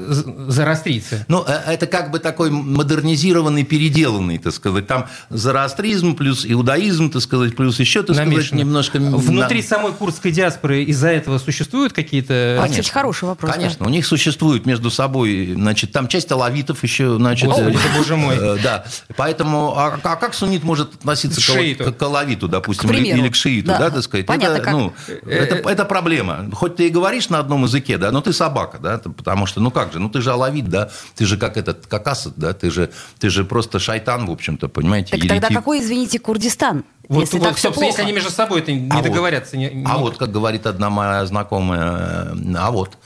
Зарастрийцы. 0.48 1.24
Ну, 1.28 1.44
э, 1.46 1.52
это 1.72 1.86
как 1.86 2.10
бы 2.10 2.18
такой 2.18 2.50
модернизированный, 2.50 3.62
переделанный, 3.62 4.38
так 4.38 4.52
сказать. 4.52 4.88
Там 4.88 5.06
зарастризм 5.30 6.16
плюс 6.16 6.44
иудаизм, 6.44 7.10
так 7.10 7.22
сказать, 7.22 7.54
плюс 7.54 7.78
еще, 7.78 8.02
так 8.02 8.16
Намешано. 8.16 8.42
сказать, 8.42 8.58
немножко... 8.58 8.98
Внутри 8.98 9.62
самой 9.62 9.92
курдской 9.92 10.32
диаспоры 10.32 10.82
из-за 10.82 11.10
этого 11.10 11.38
существуют 11.38 11.92
какие-то... 11.92 12.58
А, 12.60 12.68
кстати, 12.68 12.90
хороший 12.90 13.26
вопрос. 13.26 13.52
Конечно 13.52 13.83
У 13.84 13.88
них 13.90 14.06
существует 14.06 14.64
между 14.64 14.90
собой, 14.90 15.52
значит, 15.54 15.92
там 15.92 16.08
часть 16.08 16.32
алавитов 16.32 16.82
еще, 16.82 17.16
значит... 17.16 17.48
Господи, 17.48 17.76
э, 17.76 17.98
боже 17.98 18.16
мой. 18.16 18.36
Э, 18.36 18.58
да, 18.62 18.84
поэтому, 19.16 19.76
а, 19.76 19.98
а 20.02 20.16
как 20.16 20.34
суннит 20.34 20.64
может 20.64 20.94
относиться 20.94 21.40
к, 21.40 21.76
к, 21.76 21.92
к 21.92 22.02
алавиту, 22.02 22.48
допустим, 22.48 22.88
к 22.88 22.92
или, 22.92 23.08
или 23.08 23.28
к 23.28 23.34
шииту, 23.34 23.68
да, 23.68 23.78
да 23.78 23.90
так 23.90 24.02
сказать? 24.02 24.26
Понятно, 24.26 24.54
это, 24.54 24.64
как... 24.64 24.72
ну, 24.72 24.92
это, 25.26 25.68
это 25.68 25.84
проблема. 25.84 26.48
Хоть 26.52 26.76
ты 26.76 26.86
и 26.86 26.90
говоришь 26.90 27.28
на 27.28 27.38
одном 27.38 27.64
языке, 27.64 27.98
да, 27.98 28.10
но 28.10 28.22
ты 28.22 28.32
собака, 28.32 28.78
да, 28.78 28.98
потому 28.98 29.44
что, 29.44 29.60
ну 29.60 29.70
как 29.70 29.92
же, 29.92 29.98
ну 29.98 30.08
ты 30.08 30.22
же 30.22 30.32
алавит, 30.32 30.68
да, 30.68 30.90
ты 31.14 31.26
же 31.26 31.36
как 31.36 31.58
этот, 31.58 31.86
как 31.86 32.06
Асад, 32.08 32.34
да, 32.36 32.54
ты 32.54 32.70
же, 32.70 32.90
ты 33.18 33.28
же 33.28 33.44
просто 33.44 33.78
шайтан, 33.78 34.26
в 34.26 34.30
общем-то, 34.30 34.68
понимаете? 34.68 35.16
Так 35.16 35.28
тогда 35.28 35.48
какой, 35.48 35.80
извините, 35.80 36.18
Курдистан? 36.18 36.84
Вот, 37.08 37.20
если 37.20 37.38
вот, 37.38 37.48
так 37.48 37.56
все, 37.56 37.70
плохо. 37.70 37.86
если 37.86 38.02
они 38.02 38.12
между 38.12 38.30
собой 38.30 38.60
это 38.60 38.72
не 38.72 38.88
а 38.90 39.02
договорятся. 39.02 39.56
Вот. 39.56 39.62
Не, 39.62 39.70
не... 39.70 39.86
А 39.86 39.98
вот, 39.98 40.16
как 40.16 40.30
говорит 40.32 40.66
одна 40.66 40.88
моя 40.88 41.26
знакомая, 41.26 42.34
а 42.56 42.70
вот. 42.70 42.96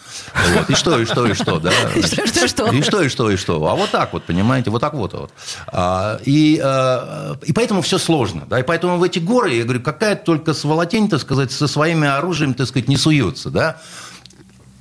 вот. 0.54 0.70
И 0.70 0.74
что, 0.74 1.00
и 1.00 1.04
что, 1.04 1.26
и 1.26 1.34
что, 1.34 1.58
да. 1.58 1.72
И 1.96 2.02
что, 2.02 2.22
и 2.22 2.46
что, 2.46 2.70
и 2.70 2.82
что, 2.82 3.02
и 3.02 3.08
что, 3.08 3.30
и 3.30 3.36
что. 3.36 3.66
А 3.66 3.74
вот 3.74 3.90
так 3.90 4.12
вот, 4.12 4.24
понимаете, 4.24 4.70
вот 4.70 4.80
так 4.80 4.94
вот. 4.94 5.14
вот. 5.14 5.32
А, 5.66 6.20
и, 6.24 6.60
а, 6.62 7.36
и 7.42 7.52
поэтому 7.52 7.82
все 7.82 7.98
сложно. 7.98 8.44
Да? 8.48 8.60
И 8.60 8.62
поэтому 8.62 8.98
в 8.98 9.02
эти 9.02 9.18
горы, 9.18 9.54
я 9.54 9.64
говорю, 9.64 9.80
какая 9.80 10.14
только 10.14 10.54
сволотень, 10.54 11.08
так 11.08 11.20
сказать, 11.20 11.50
со 11.50 11.66
своими 11.66 12.06
оружием, 12.06 12.54
так 12.54 12.68
сказать, 12.68 12.88
не 12.88 12.96
суется. 12.96 13.50
Да? 13.50 13.78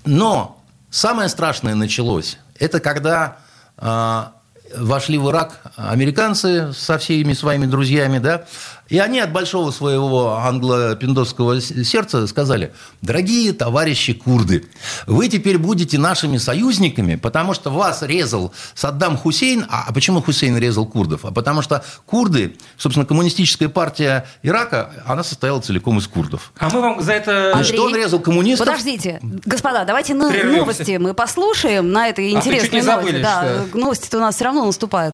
Но 0.05 0.61
самое 0.91 1.29
страшное 1.29 1.73
началось. 1.73 2.37
Это 2.59 2.79
когда 2.79 3.37
а, 3.77 4.33
вошли 4.75 5.17
в 5.17 5.29
Ирак 5.29 5.61
американцы 5.75 6.73
со 6.73 6.97
всеми 6.97 7.33
своими 7.33 7.65
друзьями, 7.65 8.19
да, 8.19 8.45
и 8.89 8.99
они 8.99 9.19
от 9.19 9.31
большого 9.31 9.71
своего 9.71 10.35
англо-пиндосского 10.35 11.61
сердца 11.61 12.25
сказали, 12.27 12.73
дорогие 13.01 13.53
товарищи 13.53 14.13
курды, 14.13 14.65
вы 15.05 15.27
теперь 15.27 15.57
будете 15.57 15.97
нашими 15.97 16.37
союзниками, 16.37 17.15
потому 17.15 17.53
что 17.53 17.69
вас 17.69 18.01
резал 18.01 18.53
Саддам 18.75 19.17
Хусейн. 19.17 19.65
А 19.69 19.91
почему 19.93 20.21
Хусейн 20.21 20.57
резал 20.57 20.85
курдов? 20.85 21.25
А 21.25 21.31
потому 21.31 21.61
что 21.61 21.83
курды, 22.05 22.57
собственно, 22.77 23.05
коммунистическая 23.05 23.69
партия 23.69 24.25
Ирака, 24.43 24.91
она 25.05 25.23
состояла 25.23 25.59
целиком 25.61 25.97
из 25.97 26.07
курдов. 26.07 26.51
А 26.57 26.69
мы 26.69 26.81
вам 26.81 27.01
за 27.01 27.13
это... 27.13 27.53
Андрей, 27.53 27.73
что 27.73 27.83
он 27.85 27.95
резал 27.95 28.19
коммунистов? 28.19 28.67
Подождите, 28.67 29.19
господа, 29.21 29.85
давайте 29.85 30.13
на 30.13 30.29
новости 30.31 30.97
мы 30.97 31.13
послушаем 31.13 31.91
на 31.91 32.07
этой 32.09 32.31
интересной 32.31 32.81
а 32.81 32.83
новости. 32.83 33.11
Забыли, 33.11 33.21
да, 33.21 33.65
что... 33.69 33.77
новости-то 33.77 34.17
у 34.17 34.21
нас 34.21 34.35
все 34.35 34.45
равно 34.45 34.65
наступают. 34.65 35.13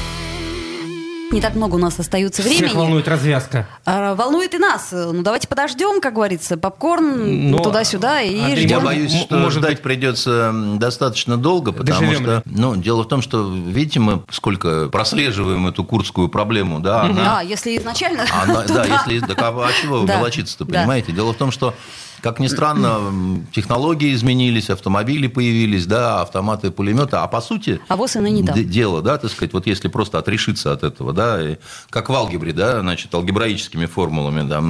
Не 1.31 1.39
так 1.39 1.55
много 1.55 1.75
у 1.75 1.77
нас 1.77 1.97
остается 1.99 2.41
времени. 2.41 2.65
Всех 2.65 2.75
волнует 2.75 3.07
развязка. 3.07 3.67
А, 3.85 4.15
волнует 4.15 4.53
и 4.53 4.57
нас. 4.57 4.89
Ну, 4.91 5.21
давайте 5.21 5.47
подождем, 5.47 6.01
как 6.01 6.13
говорится, 6.13 6.57
попкорн 6.57 7.51
Но... 7.51 7.59
туда-сюда 7.59 8.21
и 8.21 8.37
Андрей, 8.39 8.65
ждем. 8.65 8.79
Я 8.79 8.79
боюсь, 8.79 9.13
что 9.13 9.37
Может 9.37 9.59
ждать 9.59 9.75
быть... 9.75 9.83
придется 9.83 10.51
достаточно 10.75 11.37
долго, 11.37 11.71
потому 11.71 12.01
Доживем 12.01 12.23
что... 12.23 12.35
Ли? 12.35 12.41
Ну, 12.45 12.75
дело 12.75 13.03
в 13.03 13.07
том, 13.07 13.21
что, 13.21 13.49
видите, 13.49 13.99
мы 13.99 14.23
сколько 14.29 14.89
прослеживаем 14.89 15.67
эту 15.67 15.83
курдскую 15.83 16.27
проблему, 16.27 16.79
да? 16.79 17.03
Она... 17.03 17.39
А, 17.39 17.43
если 17.43 17.77
изначально... 17.77 18.25
Она, 18.43 18.63
да, 18.63 18.85
если... 18.85 19.19
Да, 19.19 19.35
а 19.37 19.69
чего 19.81 20.01
да. 20.05 20.17
волочиться-то, 20.17 20.65
понимаете? 20.65 21.11
Дело 21.13 21.33
в 21.33 21.37
том, 21.37 21.51
что 21.51 21.73
как 22.21 22.39
ни 22.39 22.47
странно, 22.47 23.43
технологии 23.51 24.13
изменились, 24.13 24.69
автомобили 24.69 25.27
появились, 25.27 25.85
да, 25.85 26.21
автоматы, 26.21 26.71
пулеметы, 26.71 27.17
а 27.17 27.27
по 27.27 27.41
сути 27.41 27.81
а 27.87 27.95
вот 27.95 28.13
не 28.15 28.43
там. 28.43 28.69
дело, 28.69 29.01
да, 29.01 29.17
так 29.17 29.31
сказать, 29.31 29.53
вот 29.53 29.67
если 29.67 29.87
просто 29.87 30.19
отрешиться 30.19 30.71
от 30.71 30.83
этого, 30.83 31.13
да, 31.13 31.41
и, 31.41 31.57
как 31.89 32.09
в 32.09 32.13
алгебре, 32.13 32.53
да, 32.53 32.81
значит, 32.81 33.13
алгебраическими 33.13 33.87
формулами, 33.87 34.47
да, 34.47 34.63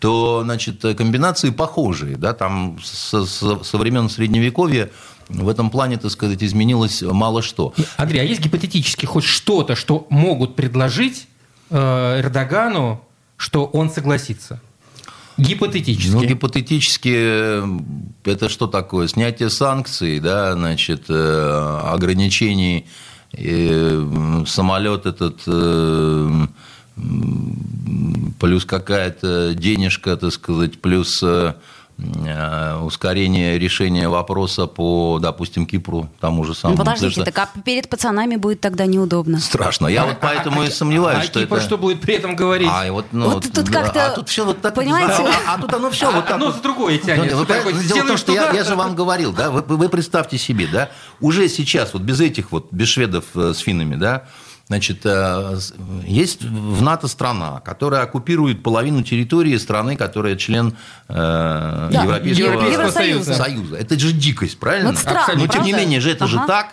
то, 0.00 0.42
значит, 0.44 0.80
комбинации 0.80 1.50
похожие, 1.50 2.16
да, 2.16 2.32
там 2.32 2.78
со, 2.82 3.24
со, 3.24 3.62
со 3.62 3.78
времен 3.78 4.08
Средневековья 4.08 4.90
в 5.28 5.48
этом 5.48 5.70
плане, 5.70 5.98
так 5.98 6.10
сказать, 6.10 6.42
изменилось 6.42 7.02
мало 7.02 7.42
что. 7.42 7.74
Андрей, 7.96 8.20
а 8.20 8.24
есть 8.24 8.40
гипотетически 8.40 9.04
хоть 9.04 9.24
что-то, 9.24 9.76
что 9.76 10.06
могут 10.08 10.56
предложить 10.56 11.28
э, 11.70 12.20
Эрдогану, 12.20 13.02
что 13.36 13.66
он 13.66 13.90
согласится? 13.90 14.60
Гипотетически. 15.38 16.10
Ну, 16.10 16.24
гипотетически 16.24 17.14
э, 17.14 17.78
это 18.24 18.48
что 18.48 18.66
такое? 18.66 19.06
Снятие 19.06 19.50
санкций, 19.50 20.18
да, 20.18 20.54
значит, 20.54 21.04
э, 21.08 21.80
ограничений, 21.84 22.86
э, 23.32 24.44
самолет 24.46 25.06
этот 25.06 25.42
плюс 28.40 28.64
какая-то 28.64 29.54
денежка, 29.54 30.16
так 30.16 30.32
сказать, 30.32 30.80
плюс 30.80 31.22
ускорение 31.98 33.58
решения 33.58 34.08
вопроса 34.08 34.66
по, 34.66 35.18
допустим, 35.20 35.66
Кипру, 35.66 36.08
тому 36.20 36.44
же 36.44 36.54
самому. 36.54 36.78
Ну, 36.78 36.84
подождите, 36.84 37.24
так 37.24 37.38
а 37.38 37.60
перед 37.60 37.88
пацанами 37.88 38.36
будет 38.36 38.60
тогда 38.60 38.86
неудобно. 38.86 39.40
Страшно. 39.40 39.88
Я 39.88 40.04
а, 40.04 40.06
вот 40.06 40.18
поэтому 40.20 40.60
а, 40.60 40.66
и 40.66 40.70
сомневаюсь, 40.70 41.24
а, 41.24 41.26
что 41.26 41.40
а 41.40 41.42
Кипр 41.42 41.56
это... 41.56 41.64
что 41.64 41.76
будет 41.76 42.00
при 42.00 42.14
этом 42.14 42.36
говорить? 42.36 42.70
А, 42.70 42.90
вот, 42.92 43.06
ну, 43.10 43.30
вот, 43.30 43.52
тут 43.52 43.64
да, 43.64 43.82
как-то... 43.82 44.06
А 44.06 44.10
тут 44.10 44.28
все 44.28 44.44
вот 44.44 44.60
так... 44.60 44.74
Понимаете? 44.74 45.24
А, 45.46 45.54
а 45.54 45.60
тут 45.60 45.74
оно 45.74 45.90
все 45.90 46.08
а, 46.08 46.12
вот 46.12 46.26
так... 46.26 46.34
Одно 46.34 46.52
за 46.52 46.62
другое 46.62 46.98
тянет. 46.98 47.24
Ну, 47.24 47.44
дело 47.44 48.04
в 48.04 48.06
том, 48.06 48.16
что 48.16 48.32
я, 48.32 48.52
я 48.52 48.62
же 48.62 48.76
вам 48.76 48.94
говорил, 48.94 49.32
да, 49.32 49.50
вы, 49.50 49.62
вы 49.62 49.88
представьте 49.88 50.38
себе, 50.38 50.68
да, 50.72 50.90
уже 51.20 51.48
сейчас, 51.48 51.92
вот 51.94 52.02
без 52.02 52.20
этих 52.20 52.52
вот, 52.52 52.68
без 52.70 52.88
шведов 52.88 53.24
э, 53.34 53.52
с 53.54 53.58
финнами, 53.58 53.96
да, 53.96 54.28
Значит, 54.68 55.00
э, 55.04 55.58
есть 56.06 56.42
в 56.42 56.82
НАТО 56.82 57.08
страна, 57.08 57.60
которая 57.60 58.02
оккупирует 58.02 58.62
половину 58.62 59.02
территории 59.02 59.56
страны, 59.56 59.96
которая 59.96 60.36
член 60.36 60.76
э, 61.08 61.88
да, 61.90 62.02
Европейского 62.02 62.68
Евросоюза. 62.68 63.32
Союза. 63.32 63.76
Это 63.76 63.98
же 63.98 64.12
дикость, 64.12 64.58
правильно? 64.58 64.90
Вот 64.90 64.98
странно, 64.98 65.36
Но 65.36 65.46
тем 65.46 65.62
не 65.62 65.72
менее 65.72 66.00
же 66.00 66.10
это 66.10 66.26
ага. 66.26 66.32
же 66.32 66.46
так. 66.46 66.66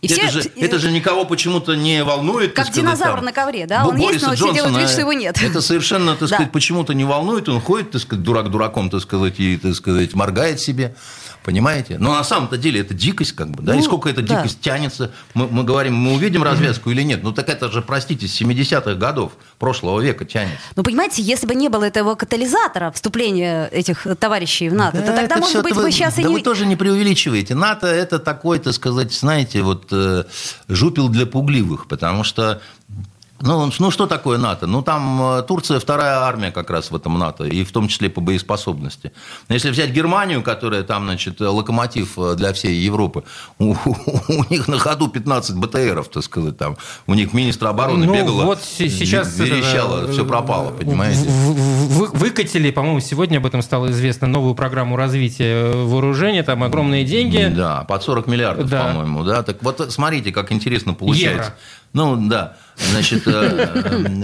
И 0.00 0.06
это, 0.06 0.28
все... 0.28 0.40
же, 0.40 0.50
это 0.56 0.78
же 0.78 0.90
никого 0.90 1.26
почему-то 1.26 1.74
не 1.74 2.02
волнует. 2.02 2.54
Как 2.54 2.70
динозавр 2.70 3.16
там, 3.16 3.26
на 3.26 3.32
ковре, 3.32 3.66
да? 3.66 3.86
Он 3.86 3.98
Бориса 3.98 4.12
есть, 4.12 4.26
но 4.26 4.34
все 4.34 4.54
делают 4.54 4.78
вид, 4.78 4.88
что 4.88 5.00
его 5.00 5.12
нет. 5.12 5.42
Это 5.42 5.60
совершенно, 5.60 6.16
так 6.16 6.28
сказать, 6.28 6.50
почему-то 6.50 6.94
не 6.94 7.04
волнует. 7.04 7.46
Он 7.50 7.60
ходит, 7.60 7.90
так 7.90 8.00
сказать, 8.00 8.24
дурак 8.24 8.50
дураком, 8.50 8.88
так 8.88 9.02
сказать, 9.02 9.38
и, 9.38 9.58
так 9.58 9.74
сказать, 9.74 10.14
моргает 10.14 10.60
себе. 10.60 10.94
Понимаете? 11.44 11.98
Но 11.98 12.14
на 12.14 12.24
самом-то 12.24 12.56
деле 12.56 12.80
это 12.80 12.94
дикость, 12.94 13.32
как 13.32 13.50
бы, 13.50 13.62
да, 13.62 13.74
ну, 13.74 13.78
и 13.78 13.82
сколько 13.82 14.08
эта 14.08 14.22
да. 14.22 14.36
дикость 14.36 14.62
тянется. 14.62 15.12
Мы, 15.34 15.46
мы 15.46 15.62
говорим, 15.62 15.94
мы 15.94 16.14
увидим 16.14 16.42
развязку 16.42 16.90
или 16.90 17.02
нет. 17.02 17.22
Ну 17.22 17.32
так 17.32 17.50
это 17.50 17.70
же, 17.70 17.82
простите, 17.82 18.26
с 18.26 18.40
70-х 18.40 18.94
годов 18.94 19.32
прошлого 19.58 20.00
века 20.00 20.24
тянется. 20.24 20.56
Ну, 20.74 20.82
понимаете, 20.82 21.20
если 21.20 21.46
бы 21.46 21.54
не 21.54 21.68
было 21.68 21.84
этого 21.84 22.14
катализатора 22.14 22.90
вступления 22.92 23.66
этих 23.66 24.06
товарищей 24.18 24.70
в 24.70 24.74
НАТО, 24.74 25.00
да, 25.00 25.06
то 25.08 25.16
тогда, 25.16 25.36
может 25.36 25.62
быть, 25.62 25.74
вы, 25.74 25.92
сейчас 25.92 26.14
да 26.14 26.22
и 26.22 26.24
не... 26.24 26.32
вы 26.32 26.40
тоже 26.40 26.64
не 26.64 26.76
преувеличиваете. 26.76 27.54
НАТО 27.54 27.88
это 27.88 28.18
такой, 28.18 28.58
так 28.58 28.72
сказать, 28.72 29.12
знаете, 29.12 29.60
вот 29.60 29.88
э, 29.92 30.24
жупил 30.68 31.10
для 31.10 31.26
пугливых, 31.26 31.88
потому 31.88 32.24
что 32.24 32.62
ну, 33.40 33.70
ну, 33.78 33.90
что 33.90 34.06
такое 34.06 34.38
НАТО? 34.38 34.66
Ну, 34.66 34.80
там 34.80 35.38
э, 35.38 35.42
Турция 35.42 35.80
вторая 35.80 36.18
армия 36.20 36.52
как 36.52 36.70
раз 36.70 36.90
в 36.90 36.96
этом 36.96 37.18
НАТО, 37.18 37.44
и 37.44 37.64
в 37.64 37.72
том 37.72 37.88
числе 37.88 38.08
по 38.08 38.20
боеспособности. 38.20 39.12
Если 39.48 39.70
взять 39.70 39.90
Германию, 39.90 40.42
которая 40.42 40.82
там, 40.84 41.04
значит, 41.04 41.40
локомотив 41.40 42.16
э, 42.16 42.36
для 42.36 42.52
всей 42.52 42.76
Европы, 42.76 43.24
у, 43.58 43.74
у 43.74 44.44
них 44.50 44.68
на 44.68 44.78
ходу 44.78 45.08
15 45.08 45.56
БТРов, 45.56 46.08
так 46.08 46.22
сказать, 46.22 46.56
там. 46.56 46.76
У 47.06 47.14
них 47.14 47.32
министр 47.32 47.66
обороны 47.66 48.06
ну, 48.06 48.14
бегала, 48.14 48.44
вот 48.44 48.62
сейчас 48.62 49.36
верещала, 49.36 50.04
это, 50.04 50.12
все 50.12 50.24
пропало, 50.24 50.70
понимаете? 50.70 51.28
Вы, 51.28 52.06
выкатили, 52.06 52.70
по-моему, 52.70 53.00
сегодня 53.00 53.38
об 53.38 53.46
этом 53.46 53.62
стало 53.62 53.90
известно, 53.90 54.28
новую 54.28 54.54
программу 54.54 54.96
развития 54.96 55.72
вооружения, 55.72 56.44
там 56.44 56.62
огромные 56.62 57.04
деньги. 57.04 57.52
Да, 57.54 57.84
под 57.84 58.02
40 58.02 58.26
миллиардов, 58.28 58.70
да. 58.70 58.84
по-моему, 58.84 59.24
да. 59.24 59.42
Так 59.42 59.62
вот, 59.62 59.84
смотрите, 59.90 60.30
как 60.30 60.52
интересно 60.52 60.94
получается. 60.94 61.50
Евро. 61.50 61.54
Ну, 61.94 62.16
да. 62.28 62.56
Значит, 62.76 63.22
э, 63.26 63.30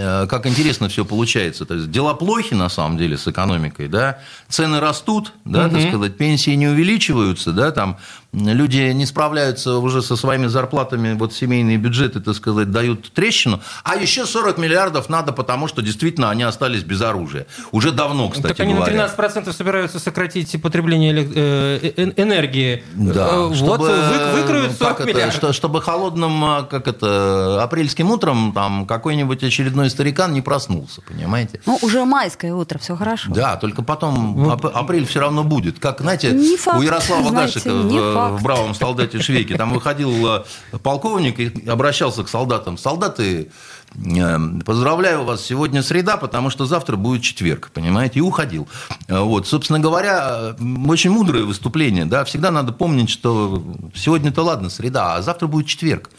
э, 0.00 0.26
как 0.26 0.44
интересно 0.46 0.88
все 0.88 1.04
получается. 1.04 1.64
То 1.64 1.74
есть 1.74 1.90
дела 1.90 2.14
плохи 2.14 2.52
на 2.52 2.68
самом 2.68 2.98
деле 2.98 3.16
с 3.16 3.28
экономикой, 3.28 3.86
да, 3.86 4.18
цены 4.48 4.80
растут, 4.80 5.32
да, 5.44 5.66
угу. 5.66 5.76
так 5.76 5.88
сказать, 5.88 6.16
пенсии 6.16 6.50
не 6.50 6.66
увеличиваются, 6.66 7.52
да, 7.52 7.70
там 7.70 7.98
люди 8.32 8.92
не 8.92 9.06
справляются 9.06 9.78
уже 9.78 10.02
со 10.02 10.16
своими 10.16 10.46
зарплатами, 10.46 11.14
вот 11.14 11.32
семейные 11.32 11.76
бюджеты, 11.76 12.20
так 12.20 12.34
сказать, 12.34 12.70
дают 12.70 13.12
трещину, 13.12 13.60
а 13.82 13.96
еще 13.96 14.26
40 14.26 14.58
миллиардов 14.58 15.08
надо, 15.08 15.32
потому 15.32 15.68
что 15.68 15.82
действительно 15.82 16.30
они 16.30 16.42
остались 16.42 16.82
без 16.82 17.00
оружия. 17.02 17.46
Уже 17.72 17.92
давно, 17.92 18.28
кстати 18.28 18.48
так 18.48 18.60
они 18.60 18.74
говоря. 18.74 19.08
на 19.08 19.22
13% 19.22 19.52
собираются 19.52 19.98
сократить 19.98 20.60
потребление 20.62 21.14
э, 21.14 21.92
э, 21.96 22.12
энергии. 22.16 22.84
Да, 22.94 23.46
вот 23.46 23.56
чтобы, 23.56 23.88
вы, 23.88 24.40
выкроют 24.40 24.72
40 24.78 25.06
миллиардов. 25.06 25.36
Это, 25.36 25.52
чтобы 25.52 25.82
холодным, 25.82 26.66
как 26.68 26.86
это, 26.86 27.62
апрельским 27.62 28.10
утром 28.10 28.52
там 28.52 28.86
какой-нибудь 28.86 29.42
очередной 29.42 29.90
старикан 29.90 30.32
не 30.32 30.40
проснулся, 30.40 31.00
понимаете? 31.02 31.60
Ну, 31.66 31.78
уже 31.82 32.04
майское 32.04 32.54
утро, 32.54 32.78
все 32.78 32.96
хорошо. 32.96 33.32
Да, 33.32 33.56
только 33.56 33.82
потом 33.82 34.50
апрель 34.50 35.06
все 35.06 35.20
равно 35.20 35.42
будет. 35.42 35.78
Как, 35.78 36.00
знаете, 36.00 36.30
не 36.32 36.56
факт, 36.56 36.78
у 36.78 36.82
Ярослава 36.82 37.30
Гашика 37.30 37.70
в, 38.28 38.42
«Бравом 38.42 38.74
солдате 38.74 39.20
Швейке», 39.20 39.56
там 39.56 39.72
выходил 39.72 40.26
э, 40.26 40.44
полковник 40.82 41.40
и 41.40 41.68
обращался 41.68 42.22
к 42.22 42.28
солдатам. 42.28 42.78
Солдаты, 42.78 43.50
э, 43.94 44.38
поздравляю 44.64 45.24
вас, 45.24 45.42
сегодня 45.42 45.82
среда, 45.82 46.16
потому 46.16 46.50
что 46.50 46.66
завтра 46.66 46.96
будет 46.96 47.22
четверг, 47.22 47.70
понимаете, 47.72 48.18
и 48.18 48.22
уходил. 48.22 48.68
Э, 49.08 49.20
вот, 49.20 49.46
собственно 49.46 49.80
говоря, 49.80 50.54
очень 50.86 51.10
мудрое 51.10 51.44
выступление, 51.44 52.04
да, 52.04 52.24
всегда 52.24 52.50
надо 52.50 52.72
помнить, 52.72 53.10
что 53.10 53.62
сегодня-то 53.94 54.42
ладно, 54.42 54.70
среда, 54.70 55.14
а 55.16 55.22
завтра 55.22 55.46
будет 55.46 55.66
четверг. 55.66 56.10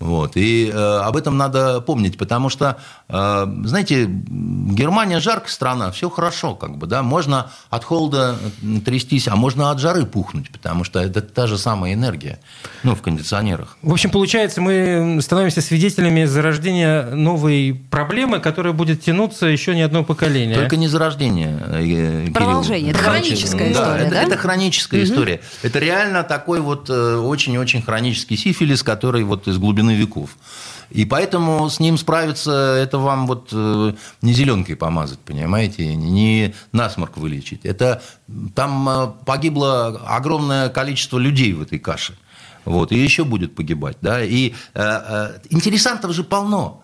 Вот. 0.00 0.32
И 0.34 0.70
э, 0.72 1.00
об 1.04 1.14
этом 1.14 1.36
надо 1.36 1.82
помнить, 1.82 2.16
потому 2.16 2.48
что, 2.48 2.78
э, 3.10 3.46
знаете, 3.64 4.06
Германия 4.08 5.20
жаркая 5.20 5.50
страна, 5.50 5.90
все 5.90 6.08
хорошо, 6.08 6.54
как 6.54 6.78
бы, 6.78 6.86
да, 6.86 7.02
можно 7.02 7.50
от 7.68 7.84
холода 7.84 8.36
трястись, 8.86 9.28
а 9.28 9.36
можно 9.36 9.70
от 9.70 9.78
жары 9.78 10.06
пухнуть, 10.06 10.50
потому 10.50 10.84
что 10.84 11.00
это 11.00 11.20
та 11.20 11.46
же 11.46 11.58
самая 11.58 11.92
энергия, 11.92 12.40
ну, 12.82 12.94
в 12.94 13.02
кондиционерах. 13.02 13.76
В 13.82 13.92
общем, 13.92 14.08
получается, 14.08 14.62
мы 14.62 15.18
становимся 15.20 15.60
свидетелями 15.60 16.24
зарождения 16.24 17.10
новой 17.10 17.78
проблемы, 17.90 18.40
которая 18.40 18.72
будет 18.72 19.02
тянуться 19.02 19.46
еще 19.46 19.74
не 19.74 19.82
одно 19.82 20.02
поколение. 20.02 20.56
Только 20.56 20.78
не 20.78 20.88
зарождение, 20.88 21.62
э, 21.66 22.30
Продолжение, 22.32 22.92
это 22.92 23.00
хроническая 23.00 23.66
да, 23.66 23.72
история, 23.72 24.02
это, 24.04 24.10
да? 24.10 24.22
Это 24.22 24.36
хроническая 24.38 25.02
угу. 25.02 25.10
история. 25.10 25.40
Это 25.62 25.78
реально 25.78 26.22
такой 26.22 26.60
вот 26.60 26.88
э, 26.88 27.16
очень-очень 27.16 27.82
хронический 27.82 28.38
сифилис, 28.38 28.82
который 28.82 29.24
вот 29.24 29.46
из 29.46 29.58
глубины 29.58 29.89
глубины 29.90 29.94
веков. 29.94 30.36
И 30.90 31.04
поэтому 31.04 31.68
с 31.68 31.78
ним 31.80 31.98
справиться, 31.98 32.50
это 32.50 32.98
вам 32.98 33.26
вот 33.26 33.50
э, 33.52 33.92
не 34.22 34.32
зеленкой 34.32 34.74
помазать, 34.74 35.20
понимаете, 35.20 35.94
не 35.94 36.54
насморк 36.72 37.16
вылечить. 37.16 37.64
Это 37.64 38.02
там 38.54 38.88
э, 38.88 39.12
погибло 39.24 40.00
огромное 40.06 40.68
количество 40.68 41.18
людей 41.18 41.52
в 41.52 41.62
этой 41.62 41.78
каше. 41.78 42.14
Вот, 42.64 42.92
и 42.92 42.98
еще 42.98 43.24
будет 43.24 43.54
погибать. 43.54 43.98
Да? 44.00 44.22
И 44.24 44.50
э, 44.50 44.52
э, 44.74 45.38
интересантов 45.50 46.12
же 46.12 46.24
полно. 46.24 46.82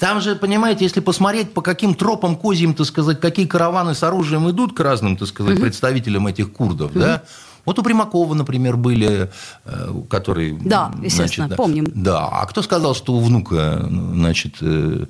Там 0.00 0.20
же, 0.20 0.34
понимаете, 0.34 0.84
если 0.84 1.00
посмотреть, 1.00 1.52
по 1.54 1.62
каким 1.62 1.94
тропам 1.94 2.36
козьим, 2.36 2.74
так 2.74 2.86
сказать, 2.86 3.20
какие 3.20 3.46
караваны 3.46 3.94
с 3.94 4.02
оружием 4.02 4.50
идут 4.50 4.74
к 4.74 4.80
разным, 4.80 5.16
так 5.16 5.28
сказать, 5.28 5.60
представителям 5.60 6.26
этих 6.26 6.52
курдов, 6.52 6.92
да, 6.92 7.22
вот 7.66 7.80
у 7.80 7.82
Примакова, 7.82 8.32
например, 8.34 8.76
были, 8.76 9.28
э, 9.64 9.94
которые... 10.08 10.54
Да, 10.54 10.92
естественно, 11.02 11.48
значит, 11.48 11.56
помним. 11.56 11.86
Да, 11.94 12.28
а 12.28 12.46
кто 12.46 12.62
сказал, 12.62 12.94
что 12.94 13.14
у 13.14 13.20
внука, 13.20 13.84
значит, 13.90 14.58
э, 14.60 15.06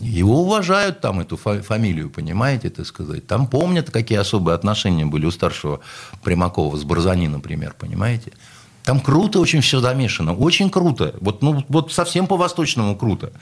его 0.00 0.42
уважают 0.42 1.00
там, 1.00 1.18
эту 1.18 1.36
фамилию, 1.36 2.08
понимаете, 2.08 2.70
так 2.70 2.86
сказать. 2.86 3.26
Там 3.26 3.48
помнят, 3.48 3.90
какие 3.90 4.18
особые 4.18 4.54
отношения 4.54 5.04
были 5.04 5.26
у 5.26 5.32
старшего 5.32 5.80
Примакова 6.22 6.76
с 6.76 6.84
Барзани, 6.84 7.26
например, 7.26 7.74
понимаете. 7.76 8.32
Там 8.84 9.00
круто 9.00 9.40
очень 9.40 9.60
все 9.60 9.80
замешано, 9.80 10.32
очень 10.32 10.70
круто. 10.70 11.16
Вот, 11.20 11.42
ну, 11.42 11.64
вот 11.68 11.92
совсем 11.92 12.28
по-восточному 12.28 12.94
круто. 12.94 13.32